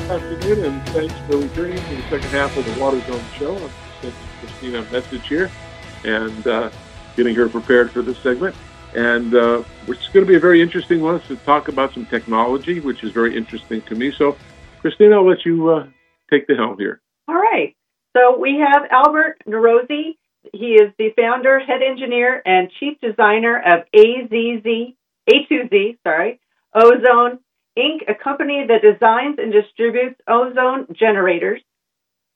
[0.09, 3.55] afternoon, and thanks for returning to the second half of the Water Zone show.
[3.55, 5.49] I'm sending Christina a message here
[6.03, 6.69] and uh,
[7.15, 8.55] getting her prepared for this segment.
[8.93, 12.79] And uh, it's going to be a very interesting one to talk about some technology,
[12.79, 14.11] which is very interesting to me.
[14.11, 14.37] So,
[14.81, 15.87] Christina, I'll let you uh,
[16.29, 17.01] take the helm here.
[17.27, 17.75] All right.
[18.15, 20.17] So we have Albert Noroozi.
[20.53, 24.95] He is the founder, head engineer, and chief designer of AZZ,
[25.29, 26.39] A2Z, sorry,
[26.75, 27.39] Ozone
[27.77, 31.61] Inc., a company that designs and distributes ozone generators.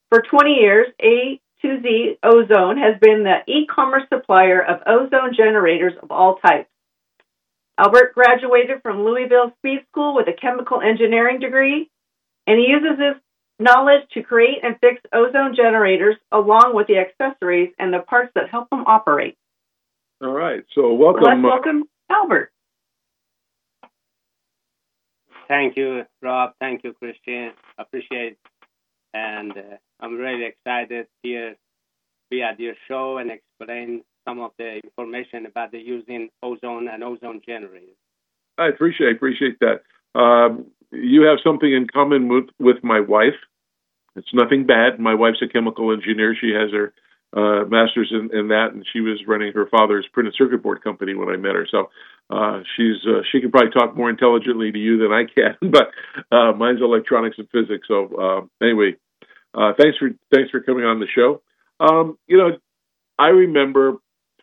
[0.10, 6.36] For 20 years, A2Z Ozone has been the e-commerce supplier of ozone generators of all
[6.38, 6.70] types.
[7.78, 11.90] Albert graduated from Louisville Speed School with a chemical engineering degree,
[12.46, 13.16] and he uses his
[13.60, 18.50] knowledge to create and fix ozone generators along with the accessories and the parts that
[18.50, 19.38] help them operate.
[20.22, 20.66] All right.
[20.76, 21.24] So welcome.
[21.24, 22.52] Let's welcome Albert.
[25.50, 26.54] Thank you, Rob.
[26.60, 27.52] Thank you, Christian.
[27.78, 28.38] Appreciate, it.
[29.14, 31.56] and uh, I'm really excited here
[32.30, 37.04] be at your show and explain some of the information about the using ozone and
[37.04, 37.96] ozone generators.
[38.58, 39.82] I appreciate appreciate that.
[40.20, 43.40] Um, you have something in common with with my wife.
[44.16, 45.00] It's nothing bad.
[45.00, 46.36] My wife's a chemical engineer.
[46.40, 46.94] She has her
[47.36, 51.14] uh, master's in, in that, and she was running her father's printed circuit board company
[51.14, 51.68] when I met her.
[51.70, 51.90] So
[52.30, 55.92] uh, she's uh, she can probably talk more intelligently to you than I can, but
[56.36, 57.88] uh, mine's electronics and physics.
[57.88, 58.96] So uh, anyway,
[59.54, 61.42] uh, thanks for thanks for coming on the show.
[61.80, 62.58] Um, you know,
[63.18, 63.98] I remember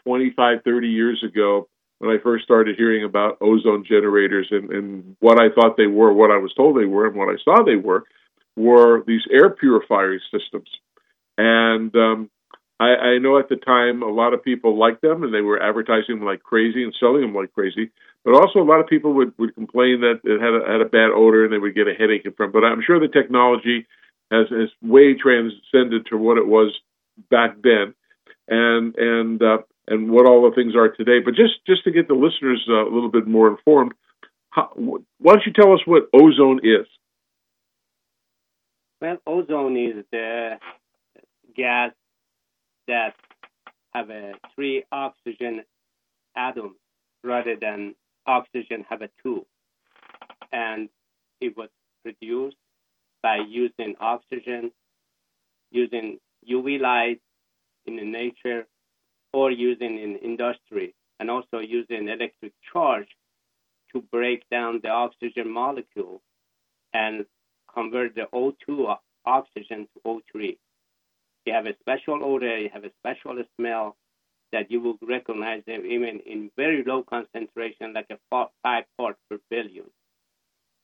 [0.05, 1.68] 25, 30 years ago
[1.99, 6.12] when I first started hearing about ozone generators and, and what I thought they were,
[6.12, 8.05] what I was told they were, and what I saw they were,
[8.55, 10.68] were these air purifying systems.
[11.38, 12.31] And um,
[12.79, 15.62] I, I know at the time a lot of people liked them and they were
[15.62, 17.91] advertising them like crazy and selling them like crazy.
[18.25, 20.91] But also a lot of people would, would complain that it had a, had a
[20.91, 22.53] bad odor and they would get a headache from.
[22.53, 23.87] But I'm sure the technology
[24.31, 26.77] has, has way transcended to what it was
[27.31, 27.95] back then,
[28.49, 31.21] and and uh, and what all the things are today.
[31.25, 33.95] But just just to get the listeners uh, a little bit more informed,
[34.51, 36.87] how, why don't you tell us what ozone is?
[39.01, 40.59] Well, ozone is the
[41.55, 41.93] gas
[42.88, 43.14] that
[43.94, 45.62] have a three oxygen
[46.37, 46.77] atoms
[47.25, 47.94] rather than
[48.27, 49.46] oxygen have a two.
[50.53, 50.88] And
[51.40, 51.68] it was
[52.03, 52.57] produced
[53.22, 54.70] by using oxygen,
[55.70, 56.18] using
[56.49, 57.20] UV light
[57.87, 58.66] in the nature,
[59.33, 63.09] or using in industry, and also using electric charge
[63.92, 66.22] to break down the oxygen molecule
[66.92, 67.25] and
[67.72, 70.57] convert the O2 oxygen to O3.
[71.46, 73.96] You have a special odor, you have a special smell
[74.52, 78.18] that you will recognize them even in very low concentration, like a
[78.62, 79.85] five part per billion.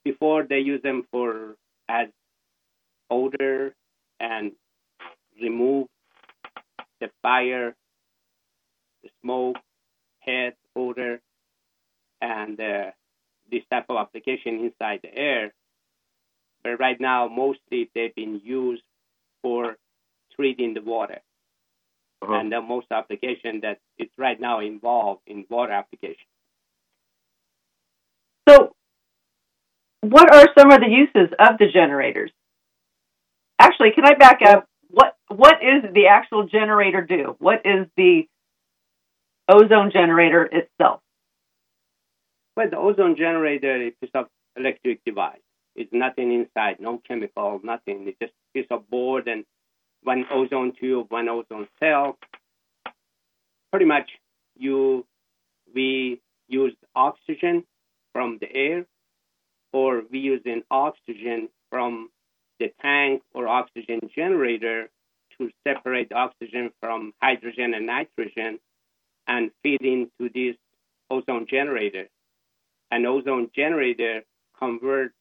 [0.04, 1.56] Before they use them for
[1.88, 2.08] as
[3.10, 3.74] odor
[4.20, 4.52] and
[5.40, 5.88] remove
[7.00, 7.74] the fire,
[9.02, 9.56] the smoke,
[10.20, 11.20] head odor,
[12.20, 12.90] and uh,
[13.50, 15.52] this type of application inside the air.
[16.62, 18.82] But right now, mostly they've been used
[19.42, 19.76] for
[20.36, 21.20] treating the water.
[22.22, 22.34] Uh-huh.
[22.34, 26.26] And the most application that is right now involved in water application.
[28.48, 28.74] So,
[30.02, 32.30] what are some of the uses of the generators?
[33.58, 34.68] Actually, can I back up?
[34.88, 37.36] What what is the actual generator do?
[37.38, 38.22] What is the
[39.48, 41.00] ozone generator itself?
[42.56, 44.26] Well, the ozone generator is a piece of
[44.56, 45.40] electric device.
[45.74, 48.06] It's nothing inside, no chemical, nothing.
[48.06, 49.44] It's just a piece of board and
[50.02, 52.18] one ozone tube, one ozone cell.
[53.70, 54.10] Pretty much,
[54.56, 55.06] you
[55.74, 57.64] we use oxygen
[58.12, 58.86] from the air,
[59.72, 62.10] or we use an oxygen from
[62.60, 64.90] the tank or oxygen generator
[65.38, 68.58] to separate oxygen from hydrogen and nitrogen
[69.26, 70.56] and feed into this
[71.10, 72.08] ozone generator.
[72.90, 74.22] An ozone generator
[74.58, 75.14] converts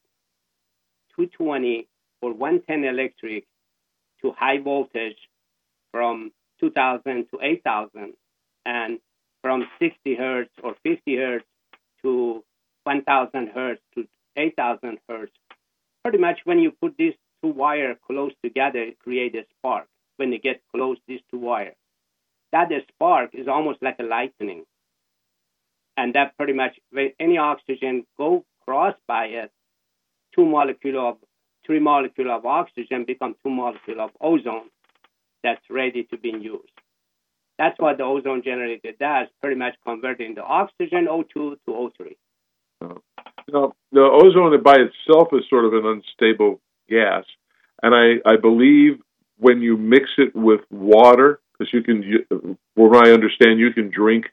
[1.16, 1.88] 220
[2.22, 3.46] or 110 electric
[4.22, 5.18] to high voltage
[5.92, 8.14] from 2000 to 8000
[8.66, 9.00] and
[9.42, 11.46] from 60 hertz or 50 hertz
[12.04, 12.44] to
[12.84, 14.08] 1000 hertz to
[14.38, 15.32] 8000 hertz.
[16.04, 17.14] Pretty much when you put these
[17.44, 21.76] two wires close together create a spark when they get close, these two wires.
[22.52, 24.66] That spark is almost like a lightning.
[25.98, 29.52] And that pretty much, when any oxygen go cross by it,
[30.36, 31.18] two molecule of,
[31.72, 34.70] three molecule of oxygen become two molecule of ozone
[35.42, 36.78] that's ready to be used.
[37.58, 42.16] That's what the ozone generator does, pretty much converting the oxygen O2 to O3.
[43.54, 46.60] Now, the ozone by itself is sort of an unstable
[46.90, 47.24] gas,
[47.82, 49.00] and I, I believe
[49.38, 53.92] when you mix it with water, because you can, from what I understand, you can
[53.92, 54.26] drink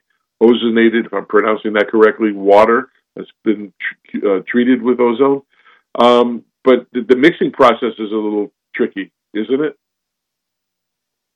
[0.43, 5.41] ozonated, if I'm pronouncing that correctly, water that's been tr- uh, treated with ozone.
[5.95, 9.75] Um, but the, the mixing process is a little tricky, isn't it?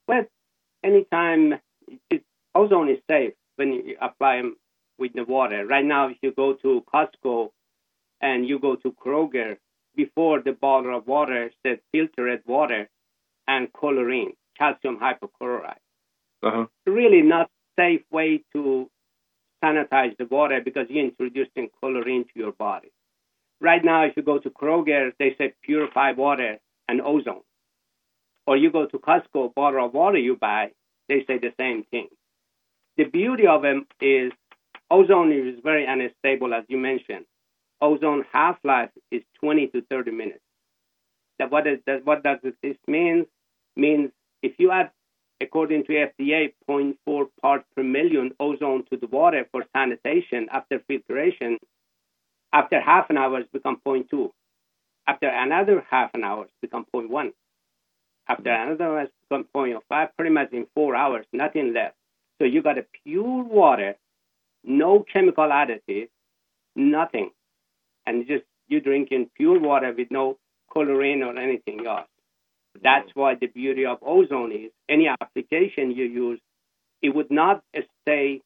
[0.07, 0.25] Well,
[0.83, 1.55] anytime
[2.09, 4.57] it, ozone is safe when you apply them
[4.97, 5.65] with the water.
[5.65, 7.49] Right now, if you go to Costco
[8.21, 9.57] and you go to Kroger,
[9.95, 12.89] before the bottle of water says filtered water
[13.47, 15.77] and chlorine, calcium hypochlorite.
[16.41, 16.65] Uh-huh.
[16.85, 18.89] Really not safe way to
[19.63, 22.91] sanitize the water because you're introducing chlorine to your body.
[23.63, 26.57] Right now, if you go to Kroger, they say purified water
[26.89, 27.43] and ozone.
[28.45, 30.71] Or you go to Costco, bottle of water you buy,
[31.07, 32.09] they say the same thing.
[32.97, 34.33] The beauty of them is
[34.91, 37.23] ozone is very unstable, as you mentioned.
[37.79, 40.41] Ozone half life is 20 to 30 minutes.
[41.39, 43.27] That what, is, that, what does this mean?
[43.77, 44.11] Means
[44.41, 44.91] if you add,
[45.39, 51.59] according to FDA, 0.4 parts per million ozone to the water for sanitation after filtration,
[52.53, 54.29] after half an hour, it's become 0.2.
[55.07, 57.33] After another half an hour, it's become 0.1.
[58.27, 58.67] After mm-hmm.
[58.69, 60.09] another hour, it's become 0.05.
[60.15, 61.95] Pretty much in four hours, nothing left.
[62.39, 63.95] So you got a pure water,
[64.63, 66.09] no chemical additives,
[66.75, 67.31] nothing,
[68.05, 70.37] and just you drinking pure water with no
[70.71, 72.07] chlorine or anything else.
[72.77, 72.81] Mm-hmm.
[72.83, 76.39] That's why the beauty of ozone is any application you use,
[77.01, 77.63] it would not
[78.03, 78.41] stay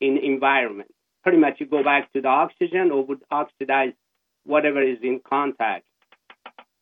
[0.00, 0.93] in environment.
[1.24, 3.94] Pretty much you go back to the oxygen or would oxidize
[4.44, 5.84] whatever is in contact.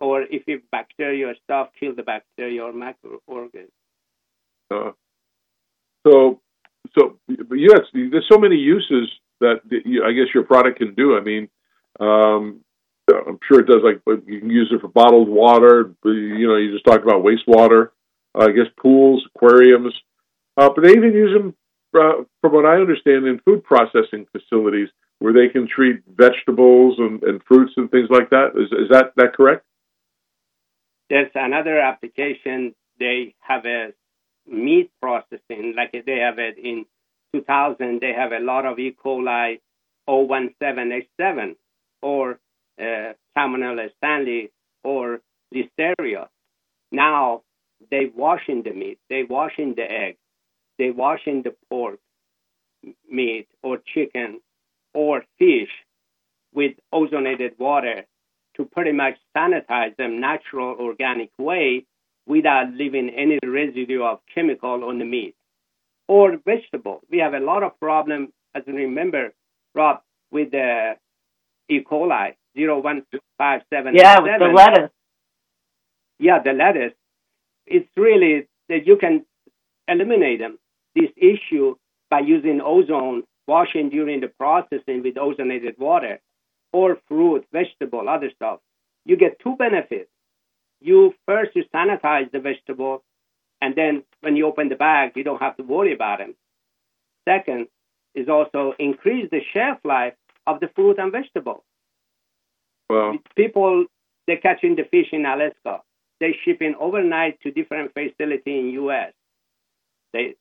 [0.01, 3.73] Or if it's bacteria or stuff, kill the bacteria or microorganisms.
[4.71, 4.91] Uh,
[6.05, 6.41] so,
[6.99, 9.09] so yes, there's so many uses
[9.41, 9.61] that
[10.05, 11.17] I guess your product can do.
[11.17, 11.49] I mean,
[12.01, 12.61] um,
[13.11, 13.83] I'm sure it does.
[13.85, 15.95] Like you can use it for bottled water.
[16.05, 17.91] You know, you just talked about wastewater.
[18.35, 19.93] I guess pools, aquariums,
[20.57, 21.55] uh, but they even use them,
[21.93, 24.89] from what I understand, in food processing facilities
[25.19, 28.53] where they can treat vegetables and, and fruits and things like that.
[28.57, 29.65] Is is that that correct?
[31.09, 32.75] There's another application.
[32.99, 33.93] They have a
[34.47, 36.87] meat processing, like they have it in
[37.35, 38.01] 2000.
[38.01, 38.97] They have a lot of E.
[39.05, 39.61] coli
[40.09, 41.55] 017H7
[42.03, 42.41] or
[42.81, 44.51] uh, Salmonella stanley
[44.83, 45.21] or
[45.55, 46.29] Listeria.
[46.91, 47.43] Now
[47.91, 50.17] they washing the meat, they washing the egg,
[50.83, 52.01] they wash in the pork
[53.09, 54.41] meat or chicken
[54.93, 55.73] or fish
[56.53, 57.99] with ozonated water
[58.57, 61.87] to pretty much sanitize them natural organic way
[62.27, 65.37] without leaving any residue of chemical on the meat
[66.09, 67.01] or vegetable.
[67.09, 69.33] We have a lot of problem, as you remember,
[69.77, 70.01] Rob,
[70.33, 70.97] with the
[71.69, 71.79] E.
[71.89, 73.07] coli zero one
[73.39, 73.95] five seven.
[73.95, 74.91] Yeah, with the lettuce.
[76.19, 76.97] Yeah, the lettuce.
[77.67, 79.25] It's really that you can
[79.89, 80.59] eliminate them
[80.95, 81.77] this issue
[82.11, 86.21] by using ozone washing during the processing with ozonated water
[86.73, 88.61] or fruit, vegetable, other stuff.
[89.05, 90.11] You get two benefits.
[90.81, 93.03] You first you sanitize the vegetable,
[93.61, 96.35] and then when you open the bag, you don't have to worry about them.
[97.29, 97.69] Second
[98.15, 100.15] is also increase the shelf life
[100.47, 101.65] of the fruit and vegetable.
[102.91, 103.87] Well, People
[104.27, 105.81] they're catching the fish in Alaska.
[106.21, 109.13] They're shipping overnight to different facility in U.S.
[110.13, 110.37] They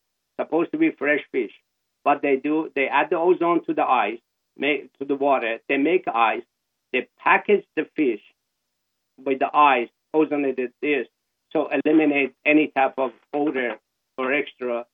[0.46, 1.52] supposed to be fresh fish.
[2.04, 4.20] but they do, they add the ozone to the ice,
[4.58, 5.60] make to the water.
[5.70, 6.44] They make ice.
[6.94, 8.22] They package the fish
[9.24, 11.08] with the ice, ozonated this,
[11.52, 13.78] so eliminate any type of odor
[14.18, 14.86] or extra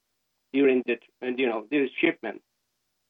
[0.54, 2.42] during the you know the shipment.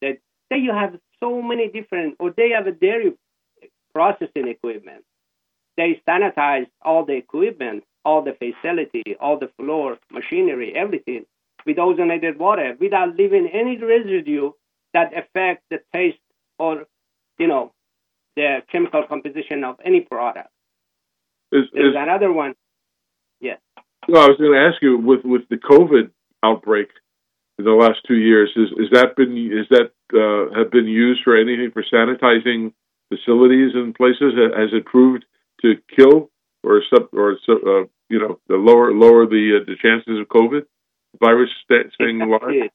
[0.01, 0.19] That
[0.49, 3.13] then you have so many different, or they have a dairy
[3.93, 5.03] processing equipment.
[5.75, 11.25] They sanitize all the equipment, all the facility, all the floor, machinery, everything
[11.67, 14.51] with ozonated water without leaving any residue
[14.93, 16.17] that affect the taste
[16.57, 16.85] or,
[17.37, 17.73] you know,
[18.37, 20.49] the chemical composition of any product.
[21.51, 22.55] is, There's is, another one.
[23.41, 23.59] Yes.
[24.07, 26.09] no, I was going to ask you with with the COVID
[26.41, 26.87] outbreak
[27.59, 28.49] in the last two years.
[28.55, 32.73] Is is that been is that uh, have been used for anything for sanitizing
[33.09, 34.33] facilities and places?
[34.55, 35.25] Has it proved
[35.61, 36.31] to kill
[36.63, 40.65] or sub, or uh, you know, the lower lower the uh, the chances of COVID
[41.19, 42.69] virus st- staying large?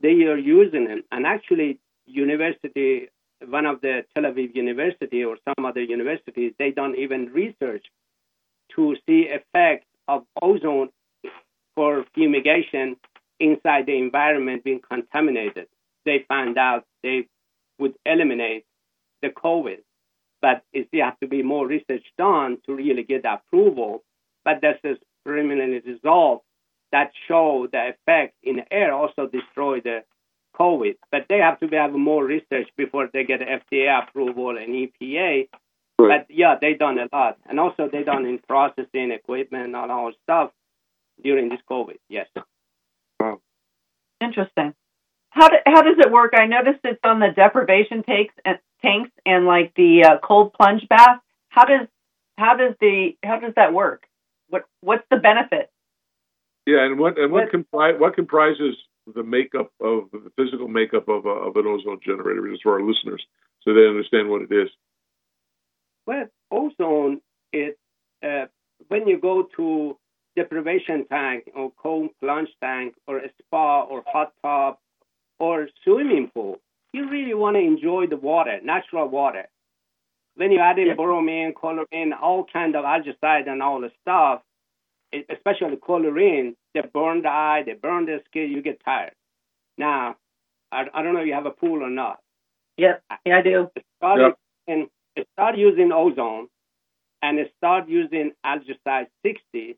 [0.00, 3.08] They are using them, and actually, university,
[3.46, 7.84] one of the Tel Aviv University or some other universities, they done even research
[8.76, 10.90] to see effect of ozone
[11.74, 12.96] for fumigation
[13.40, 15.66] inside the environment being contaminated.
[16.04, 17.26] They found out they
[17.78, 18.64] would eliminate
[19.22, 19.78] the COVID,
[20.40, 24.02] but it still have to be more research done to really get approval.
[24.44, 24.94] But that's a
[25.24, 26.42] preliminary result
[26.92, 30.04] that show the effect in the air also destroy the
[30.58, 30.96] COVID.
[31.10, 35.48] But they have to have more research before they get FDA approval and EPA.
[36.00, 36.26] Right.
[36.26, 40.12] But yeah, they done a lot, and also they done in processing equipment and all
[40.22, 40.52] stuff
[41.22, 41.96] during this COVID.
[42.08, 42.28] Yes.
[43.18, 43.40] Wow.
[44.20, 44.74] Interesting.
[45.30, 46.34] How do, how does it work?
[46.36, 50.86] I noticed it's on the deprivation tanks and tanks and like the uh, cold plunge
[50.88, 51.20] bath.
[51.48, 51.88] How does
[52.36, 54.04] how does the how does that work?
[54.48, 55.70] What what's the benefit?
[56.68, 58.76] Yeah, and what and what, compri- what comprises
[59.14, 62.86] the makeup of the physical makeup of, a, of an ozone generator, just for our
[62.86, 63.24] listeners,
[63.62, 64.68] so they understand what it is.
[66.06, 67.22] Well, ozone
[67.54, 67.74] is
[68.22, 68.48] uh,
[68.88, 69.96] when you go to
[70.36, 74.76] deprivation tank or cold plunge tank or a spa or hot tub
[75.38, 76.58] or swimming pool.
[76.92, 79.48] You really want to enjoy the water, natural water.
[80.36, 80.94] When you add in yeah.
[80.94, 84.42] bromine, chlorine, all kind of algicide and all the stuff,
[85.12, 89.12] especially chlorine, they burn the eye, they burn the skin, you get tired.
[89.76, 90.16] Now,
[90.70, 92.18] I, I don't know if you have a pool or not.
[92.76, 93.70] Yeah, yeah I do.
[93.96, 94.38] Start, yep.
[94.66, 94.88] using,
[95.34, 96.48] start using ozone
[97.22, 99.76] and start using algicide 60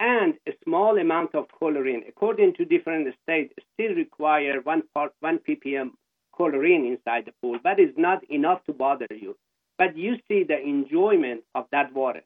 [0.00, 2.04] and a small amount of chlorine.
[2.08, 5.90] According to different states, still require one part, one ppm
[6.34, 7.58] chlorine inside the pool.
[7.62, 9.36] That is not enough to bother you.
[9.78, 12.22] But you see the enjoyment of that water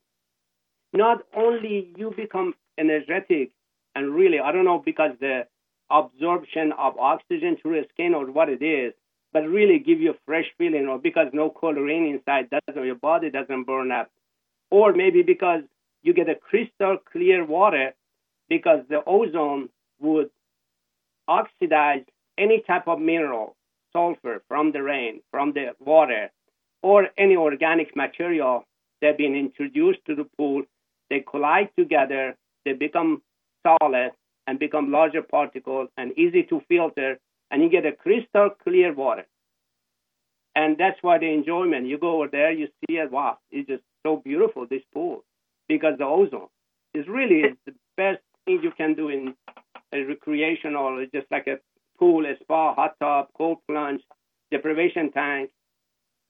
[0.93, 3.51] not only you become energetic
[3.95, 5.47] and really, I don't know because the
[5.91, 8.93] absorption of oxygen through the skin or what it is,
[9.33, 13.31] but really give you a fresh feeling or because no chlorine inside doesn't, your body
[13.31, 14.11] doesn't burn up.
[14.71, 15.63] Or maybe because
[16.03, 17.95] you get a crystal clear water
[18.49, 19.69] because the ozone
[20.01, 20.31] would
[21.27, 22.05] oxidize
[22.39, 23.57] any type of mineral,
[23.93, 26.31] sulfur from the rain, from the water,
[26.83, 28.65] or any organic material
[29.03, 30.63] that been introduced to the pool
[31.11, 33.23] they collide together, they become
[33.67, 34.13] solid
[34.47, 37.19] and become larger particles and easy to filter,
[37.51, 39.27] and you get a crystal clear water.
[40.55, 41.87] And that's why the enjoyment.
[41.87, 43.13] You go over there, you see it.
[43.13, 45.25] Wow, it's just so beautiful this pool
[45.69, 46.49] because the ozone
[46.95, 49.35] is really the best thing you can do in
[49.93, 51.59] a recreational, just like a
[51.99, 54.01] pool, a spa, hot tub, cold plunge,
[54.51, 55.51] deprivation tank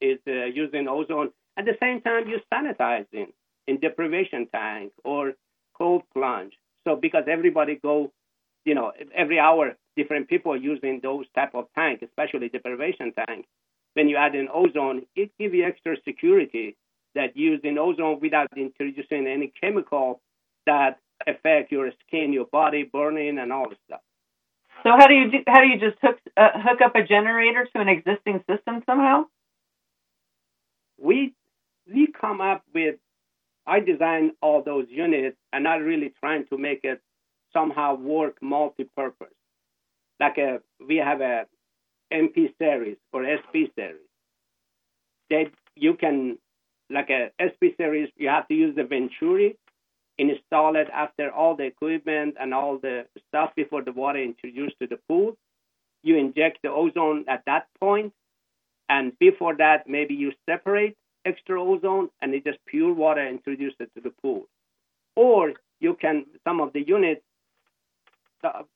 [0.01, 1.31] is uh, using ozone.
[1.57, 3.33] At the same time, you're sanitizing
[3.69, 5.35] in deprivation tank or
[5.77, 6.55] cold plunge.
[6.85, 8.12] So because everybody go,
[8.64, 13.47] you know, every hour different people are using those type of tank, especially deprivation tank.
[13.95, 16.77] When you add in ozone, it gives you extra security
[17.14, 20.21] that using ozone without introducing any chemical
[20.66, 24.01] that affect your skin, your body, burning, and all this stuff.
[24.85, 27.66] So how do you do, how do you just hook uh, hook up a generator
[27.75, 29.25] to an existing system somehow?
[30.99, 31.35] We
[31.93, 32.97] we come up with
[33.69, 37.01] I designed all those units and not really trying to make it
[37.53, 39.35] somehow work multi-purpose.
[40.19, 41.45] Like a, we have a
[42.12, 44.09] MP series or SP series.
[45.29, 46.39] That you can,
[46.89, 49.57] like uh, a SP series, you have to use the Venturi,
[50.16, 54.87] install it after all the equipment and all the stuff before the water introduced to
[54.87, 55.37] the pool.
[56.03, 58.14] You inject the ozone at that point,
[58.89, 63.91] and before that, maybe you separate extra ozone and it's just pure water introduced it
[63.95, 64.49] to the pool.
[65.16, 67.23] Or you can, some of the units,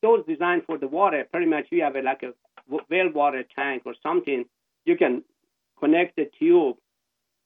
[0.03, 2.33] those designed for the water, pretty much you have a, like a
[2.69, 4.45] well water tank or something,
[4.85, 5.23] you can
[5.79, 6.77] connect the tube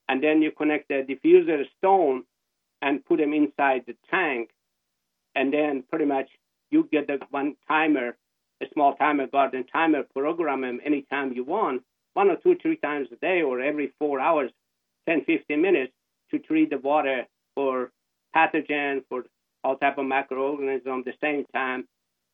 [0.09, 2.24] and then you connect the diffuser stone
[2.82, 4.51] and put them inside the tank.
[5.34, 6.28] And then pretty much
[6.70, 8.16] you get the one timer,
[8.62, 11.82] a small timer garden timer, program them anytime you want,
[12.14, 14.51] one or two, three times a day or every four hours
[15.09, 15.92] 10, 15 minutes
[16.30, 17.90] to treat the water for
[18.34, 19.24] pathogen, for
[19.64, 21.86] all type of microorganisms, at the same time,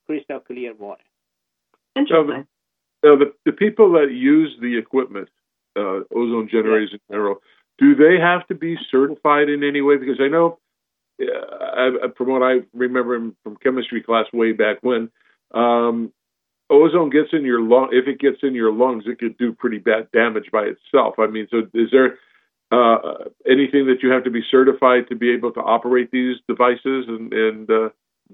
[0.07, 1.03] crystal clear water.
[1.97, 2.47] Interesting.
[3.05, 5.29] So the, the people that use the equipment,
[5.77, 7.37] uh, ozone generators in general,
[7.79, 9.97] do they have to be certified in any way?
[9.97, 10.59] Because I know,
[11.21, 15.11] uh, from what I remember from chemistry class way back when,
[15.53, 16.13] um,
[16.71, 17.89] ozone gets in your lung.
[17.93, 21.15] If it gets in your lungs, it could do pretty bad damage by itself.
[21.19, 22.19] I mean, so is there
[22.73, 27.05] uh, anything that you have to be certified to be able to operate these devices
[27.07, 27.91] and, and uh,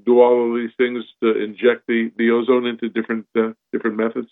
[0.07, 4.29] do all of these things to inject the, the ozone into different uh, different methods?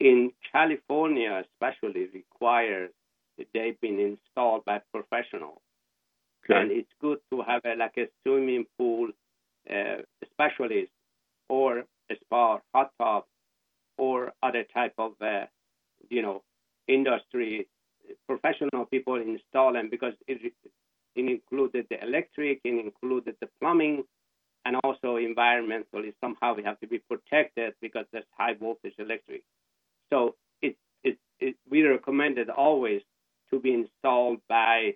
[0.00, 2.90] In California, especially, requires
[3.38, 5.60] that they've been installed by professionals,
[6.44, 6.60] Okay.
[6.60, 9.10] and it's good to have a, like a swimming pool
[9.70, 9.98] uh,
[10.32, 10.90] specialist
[11.48, 13.24] or a spa, hot tub,
[13.98, 15.44] or other type of uh,
[16.08, 16.42] you know
[16.88, 17.68] industry
[18.28, 20.72] professional people install them because it, it
[21.16, 24.04] included the electric, it included the plumbing,
[24.64, 29.42] and also environmentally somehow we have to be protected because there's high voltage electric.
[30.10, 33.02] So it, it, it we recommend it always
[33.50, 34.94] to be installed by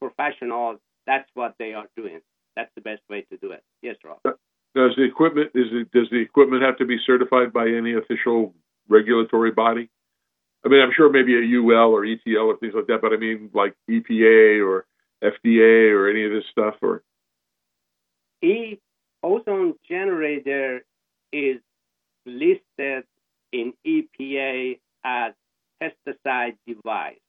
[0.00, 0.78] professionals.
[1.06, 2.20] That's what they are doing.
[2.56, 3.62] That's the best way to do it.
[3.82, 4.18] Yes, Rob.
[4.24, 4.32] Uh,
[4.74, 8.54] does the equipment is it, does the equipment have to be certified by any official
[8.88, 9.88] regulatory body?
[10.66, 13.16] I mean, I'm sure maybe a UL or ETL or things like that, but I
[13.18, 14.84] mean like EPA or
[15.22, 17.02] FDA or any of this stuff or
[18.42, 18.80] E
[19.22, 20.84] ozone generator
[21.32, 21.58] is
[22.26, 23.04] listed
[23.52, 25.34] in EPA as
[25.80, 27.20] pesticide device.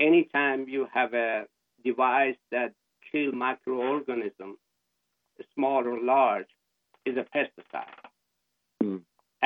[0.00, 1.44] Anytime you have a
[1.84, 2.72] device that
[3.12, 4.56] kill microorganisms,
[5.54, 6.48] small or large,
[7.04, 7.84] is a pesticide.
[8.82, 8.96] Hmm.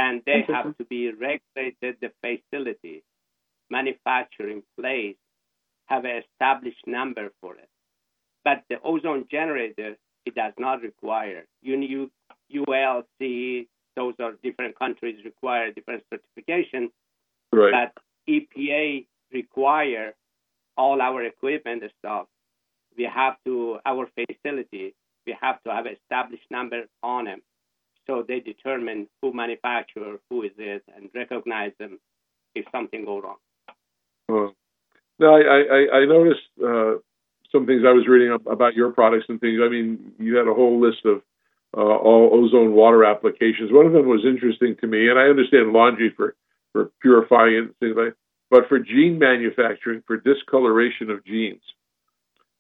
[0.01, 3.03] And they have to be regulated, the facility,
[3.69, 5.17] manufacturing place,
[5.87, 7.69] have an established number for it.
[8.43, 11.45] But the ozone generator, it does not require.
[11.63, 12.09] UNU,
[12.51, 16.91] ULC, those are different countries require different certification,
[17.53, 17.93] right.
[17.93, 20.15] but EPA require
[20.79, 22.27] all our equipment and stuff.
[22.97, 24.95] We have to, our facility,
[25.27, 27.43] we have to have established number on them.
[28.11, 32.01] So they determine who manufacturer, who is it, and recognize them
[32.57, 33.37] if something go wrong.
[34.29, 34.53] Uh,
[35.21, 36.95] no, I, I, I noticed uh,
[37.53, 39.61] some things I was reading about your products and things.
[39.63, 41.23] I mean, you had a whole list of
[41.77, 43.71] uh, all ozone water applications.
[43.71, 46.35] One of them was interesting to me, and I understand laundry for,
[46.73, 48.17] for purifying and things like
[48.51, 51.63] but for jean manufacturing, for discoloration of jeans.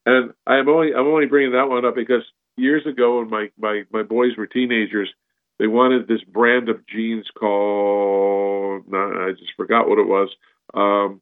[0.06, 2.22] And I'm only I'm only bringing that one up because
[2.56, 5.12] years ago, when my, my, my boys were teenagers,
[5.60, 10.30] they wanted this brand of jeans called I just forgot what it was.
[10.72, 11.20] Um,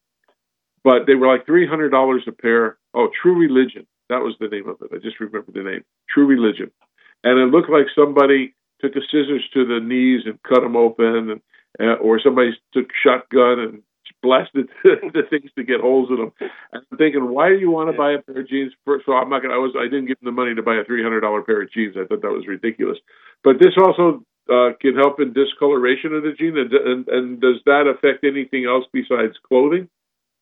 [0.85, 2.79] but they were like three hundred dollars a pair.
[2.95, 3.87] Oh, True Religion.
[4.09, 4.91] That was the name of it.
[4.95, 5.85] I just remember the name.
[6.09, 6.71] True Religion.
[7.25, 11.31] And it looked like somebody took a scissors to the knees and cut them open,
[11.31, 11.41] and
[11.81, 13.83] uh, or somebody took shotgun and
[14.23, 16.33] blasted the things to get holes in them.
[16.73, 18.73] And I'm thinking, why do you want to buy a pair of jeans?
[18.85, 19.55] For, so I'm not gonna.
[19.55, 19.75] I was.
[19.77, 21.97] I didn't give them the money to buy a three hundred dollar pair of jeans.
[21.99, 22.99] I thought that was ridiculous.
[23.45, 26.57] But this also uh, can help in discoloration of the jean.
[26.57, 29.89] And, and, and does that affect anything else besides clothing?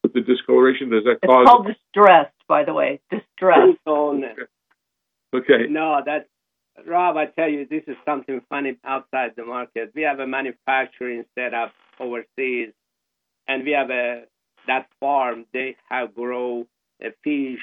[0.02, 1.46] With the discoloration, does that It's cause?
[1.46, 3.00] called distressed, by the way.
[3.10, 3.78] Distressed.
[3.86, 4.24] Ozone,
[5.34, 5.66] okay.
[5.68, 6.28] no, that's
[6.86, 7.16] Rob.
[7.16, 9.92] I tell you, this is something funny outside the market.
[9.94, 12.72] We have a manufacturing setup overseas,
[13.48, 14.24] and we have a
[14.66, 15.46] that farm.
[15.52, 16.66] They have grow
[17.02, 17.62] a fish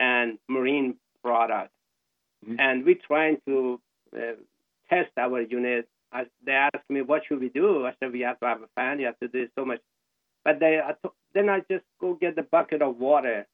[0.00, 1.70] and marine product,
[2.46, 2.56] Mhm.
[2.58, 3.80] and we're trying to
[4.16, 4.32] uh,
[4.88, 5.88] test our unit.
[6.12, 8.68] I, they asked me, "What should we do?" I said, "We have to have a
[8.76, 9.00] fan.
[9.00, 9.80] You have to do so much."
[10.44, 13.46] But they I to- then I just go get the bucket of water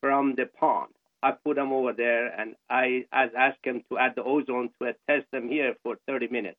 [0.00, 0.92] from the pond.
[1.22, 4.88] I put them over there, and I, I asked them to add the ozone to
[4.90, 6.58] a test them here for 30 minutes.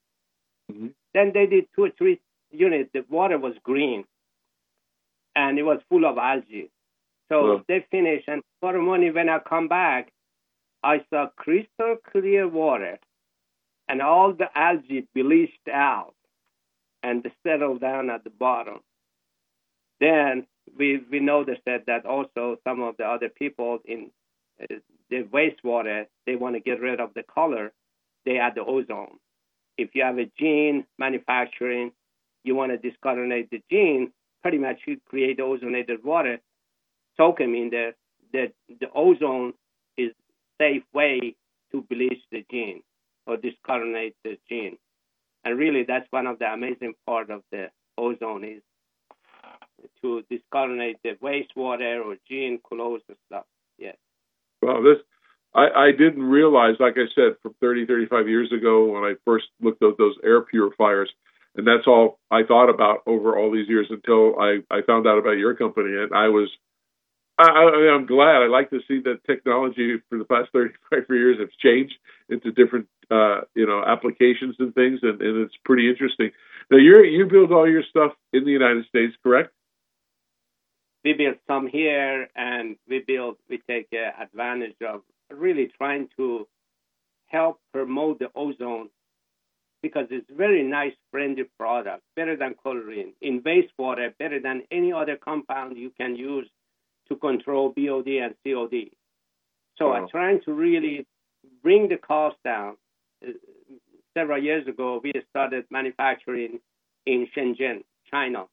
[0.71, 0.93] Mhm.
[1.13, 2.19] Then they did two or three
[2.51, 2.89] units.
[2.93, 4.05] The water was green,
[5.35, 6.71] and it was full of algae.
[7.29, 7.63] So Wow.
[7.67, 10.11] they finished, and tomorrow morning when I come back,
[10.83, 12.99] I saw crystal clear water,
[13.87, 16.13] and all the algae bleached out
[17.03, 18.79] and settled down at the bottom.
[19.99, 24.09] Then we we noticed that, that also some of the other people in
[24.61, 24.75] uh,
[25.09, 27.71] the wastewater they want to get rid of the color,
[28.25, 29.17] they add the ozone.
[29.77, 31.91] If you have a jean manufacturing,
[32.43, 34.11] you want to discolorinate the jean,
[34.41, 36.39] pretty much you create ozonated water,
[37.17, 37.93] soak them in there.
[38.33, 39.53] The the ozone
[39.95, 40.11] is
[40.59, 41.35] safe way
[41.71, 42.81] to bleach the jean
[43.25, 44.77] or discolorinate the jean.
[45.43, 48.61] And really, that's one of the amazing part of the ozone is
[50.01, 53.45] to discolorinate the wastewater or jean clothes and stuff.
[53.77, 53.95] Yes.
[54.61, 54.97] Well, this
[55.53, 59.45] I, I didn't realize, like I said, from 30, 35 years ago when I first
[59.61, 61.09] looked at those air purifiers,
[61.55, 65.17] and that's all I thought about over all these years until I, I found out
[65.17, 66.49] about your company, and I was
[67.37, 68.43] I, I'm glad.
[68.43, 71.95] I like to see that technology for the past 35 years has changed
[72.29, 76.31] into different uh, you know applications and things, and, and it's pretty interesting.
[76.71, 79.51] Now you you build all your stuff in the United States, correct?
[81.05, 86.47] we build some here, and we build we take uh, advantage of really trying to
[87.27, 88.89] help promote the ozone
[89.83, 95.15] because it's very nice, friendly product, better than chlorine in wastewater, better than any other
[95.15, 96.49] compound you can use
[97.09, 98.91] to control BOD and COD.
[99.77, 99.93] So Wow.
[99.95, 101.05] I'm trying to really
[101.61, 102.77] bring the cost down.
[103.25, 103.31] Uh,
[104.17, 106.61] Several years ago, we started manufacturing
[107.05, 108.47] in Shenzhen, China.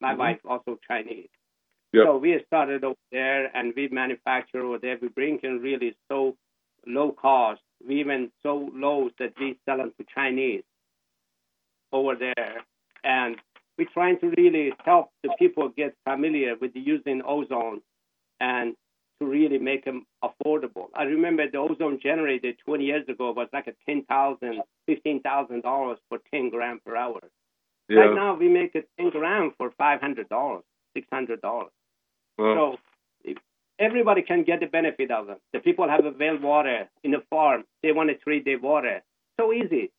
[0.00, 0.18] My Mhm.
[0.18, 1.30] wife also Chinese.
[1.94, 2.04] Yep.
[2.04, 4.98] So we started over there and we manufacture over there.
[5.00, 6.36] We bring in really so
[6.86, 7.62] low cost.
[7.82, 10.64] We even so low that we sell them to Chinese
[11.92, 12.62] over there.
[13.02, 13.40] And
[13.78, 17.80] we're trying to really help the people get familiar with using ozone
[18.40, 18.74] and
[19.20, 20.86] to really make them affordable.
[20.94, 26.50] I remember the ozone generator 20 years ago was like a $10,000, $15,000 for 10
[26.50, 27.20] gram per hour.
[27.88, 28.00] Yeah.
[28.00, 30.26] Right now, we make it 10 gram for $500,
[30.96, 31.68] $600.
[32.38, 32.78] Well,
[33.26, 33.34] So
[33.78, 35.38] everybody can get the benefit of them.
[35.52, 37.64] The people have a well water in the farm.
[37.82, 39.02] They want to treat their water.
[39.38, 39.90] So easy.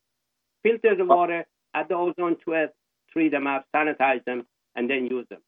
[0.62, 1.16] Filter the oh.
[1.16, 2.74] water, add the ozone to it,
[3.12, 5.40] treat them up, sanitize them, and then use them.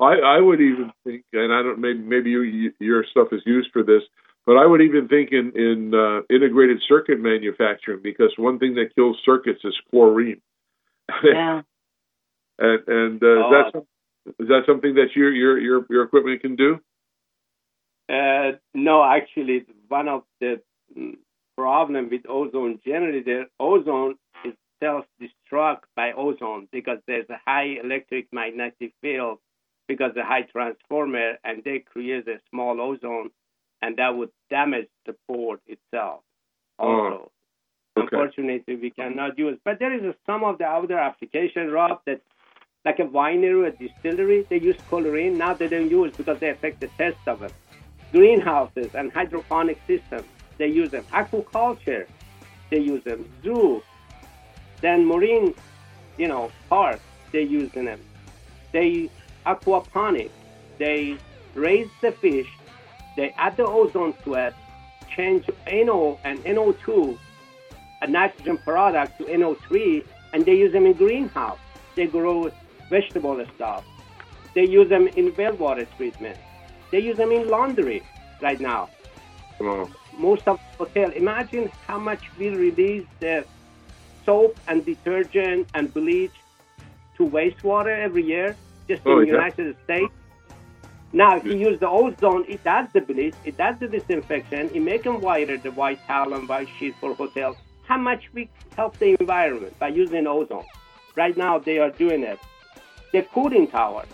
[0.00, 3.42] I, I would even think, and I don't maybe maybe you, you, your stuff is
[3.46, 4.02] used for this,
[4.44, 8.94] but I would even think in in uh, integrated circuit manufacturing because one thing that
[8.94, 10.40] kills circuits is chlorine.
[11.24, 11.62] Yeah.
[12.58, 13.86] and and uh, is that
[14.38, 16.78] is that something that your your your your equipment can do?
[18.08, 20.60] Uh, no, actually, one of the
[21.56, 28.92] problem with ozone generator, ozone is self-destruct by ozone because there's a high electric magnetic
[29.00, 29.38] field
[29.88, 33.30] because the high transformer, and they create a small ozone,
[33.82, 36.20] and that would damage the board itself.
[36.78, 37.30] Oh, also,
[37.96, 38.08] okay.
[38.10, 39.58] unfortunately, we cannot use.
[39.64, 42.20] But there is a, some of the other application, Rob, that
[42.84, 45.36] like a winery, a distillery, they use chlorine.
[45.36, 47.52] Now they don't use because they affect the taste of it
[48.12, 50.26] greenhouses and hydroponic systems.
[50.58, 51.04] They use them.
[51.12, 52.06] Aquaculture,
[52.70, 53.30] they use them.
[53.42, 53.82] Zoo,
[54.80, 55.54] then marine,
[56.16, 58.00] you know, parks, they use them.
[58.72, 59.10] They
[59.46, 60.30] aquaponic,
[60.78, 61.16] they
[61.54, 62.48] raise the fish,
[63.16, 64.54] they add the ozone to it,
[65.14, 67.18] change NO and NO2,
[68.02, 71.58] a nitrogen product to NO3, and they use them in greenhouse.
[71.94, 72.50] They grow
[72.90, 73.84] vegetable stuff.
[74.54, 76.36] They use them in well water treatment.
[76.90, 78.02] They use them in laundry
[78.42, 78.90] right now.
[80.18, 81.10] Most of hotel.
[81.12, 83.44] Imagine how much we release the
[84.24, 86.32] soap and detergent and bleach
[87.16, 88.56] to wastewater every year
[88.88, 89.32] just Oh, in the yeah.
[89.34, 90.12] United States.
[91.12, 94.80] Now, if you use the ozone, it does the bleach, it does the disinfection, it
[94.80, 97.56] makes them whiter, the white towel and white sheet for hotels.
[97.86, 100.64] How much we help the environment by using ozone?
[101.14, 102.38] Right now, they are doing it.
[103.12, 104.04] The cooling tower,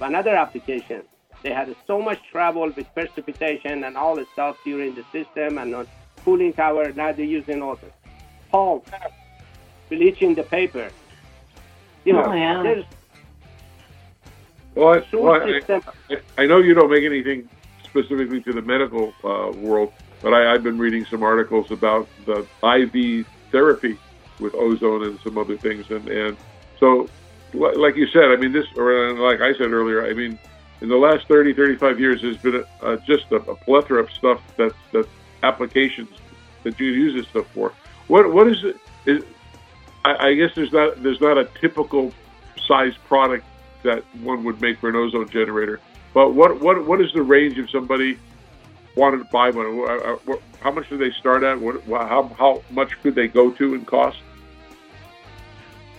[0.00, 1.02] another application.
[1.42, 5.74] They had so much trouble with precipitation and all the stuff during the system and
[5.74, 5.86] on
[6.24, 6.92] cooling tower.
[6.92, 7.92] Now they're using ozone.
[8.50, 8.88] Pulp,
[9.88, 10.88] bleaching the paper.
[12.04, 12.62] You know, Oh, yeah.
[12.62, 12.84] there's
[14.78, 15.82] well, I, well I.
[16.10, 17.48] I, I know you don't make anything
[17.84, 22.46] specifically to the medical uh, world, but I, I've been reading some articles about the
[22.62, 23.98] IV therapy
[24.38, 26.36] with ozone and some other things, and and
[26.78, 27.08] so
[27.54, 30.38] like you said, I mean this, or like I said earlier, I mean
[30.80, 34.10] in the last 30, 35 years, there's been a, uh, just a, a plethora of
[34.12, 35.08] stuff that's that
[35.42, 36.10] applications
[36.62, 37.72] that you use this stuff for.
[38.06, 38.76] What what is it?
[39.06, 39.24] Is,
[40.04, 42.12] I, I guess there's not there's not a typical
[42.66, 43.44] size product
[43.82, 45.80] that one would make for an ozone generator.
[46.14, 48.18] But what what what is the range if somebody
[48.96, 49.66] wanted to buy one?
[49.66, 51.60] Uh, uh, How much do they start at?
[51.60, 54.18] What how how much could they go to in cost?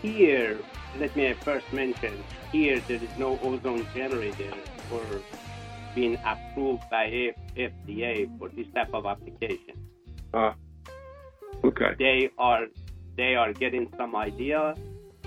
[0.02, 0.58] Here,
[0.98, 2.14] let me first mention,
[2.52, 4.54] here there is no ozone generator
[4.90, 5.04] for
[5.94, 9.76] being approved by FDA for this type of application.
[10.34, 10.54] Uh,
[11.64, 11.96] okay.
[11.98, 12.68] They are
[13.16, 14.76] they are getting some idea.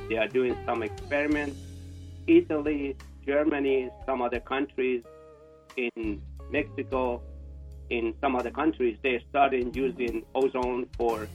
[0.08, 1.58] They are doing some experiments.
[2.26, 2.96] Italy,
[3.26, 5.02] Germany, some other countries,
[5.76, 6.20] in
[6.50, 7.22] Mexico,
[7.90, 11.28] in some other countries, they started using ozone for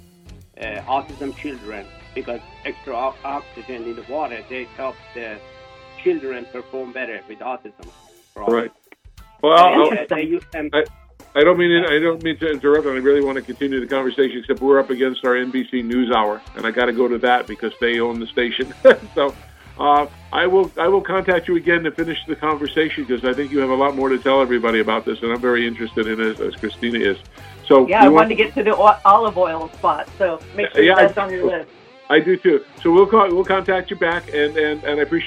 [0.59, 1.85] uh, autism children
[2.15, 5.37] because extra oxygen in the water they help the
[6.03, 7.87] children perform better with autism.
[8.35, 8.71] Right.
[9.41, 10.69] Well, And, uh, they use them.
[11.35, 13.87] I don't mean I don't mean to interrupt, and I really want to continue the
[13.87, 14.39] conversation.
[14.39, 17.45] Except we're up against our NBC News Hour, and I got to go to that
[17.45, 18.73] because they own the station.
[19.15, 19.35] so
[19.79, 23.51] uh, I will I will contact you again to finish the conversation because I think
[23.51, 26.19] you have a lot more to tell everybody about this, and I'm very interested in
[26.19, 27.17] it as Christina is.
[27.67, 30.83] So Yeah, I want- wanted to get to the olive oil spot, so make sure
[30.83, 31.69] Yeah, I- that's on your list.
[32.09, 32.63] I do too.
[32.81, 35.25] So we'll call, we'll contact you back, and and and I appreciate.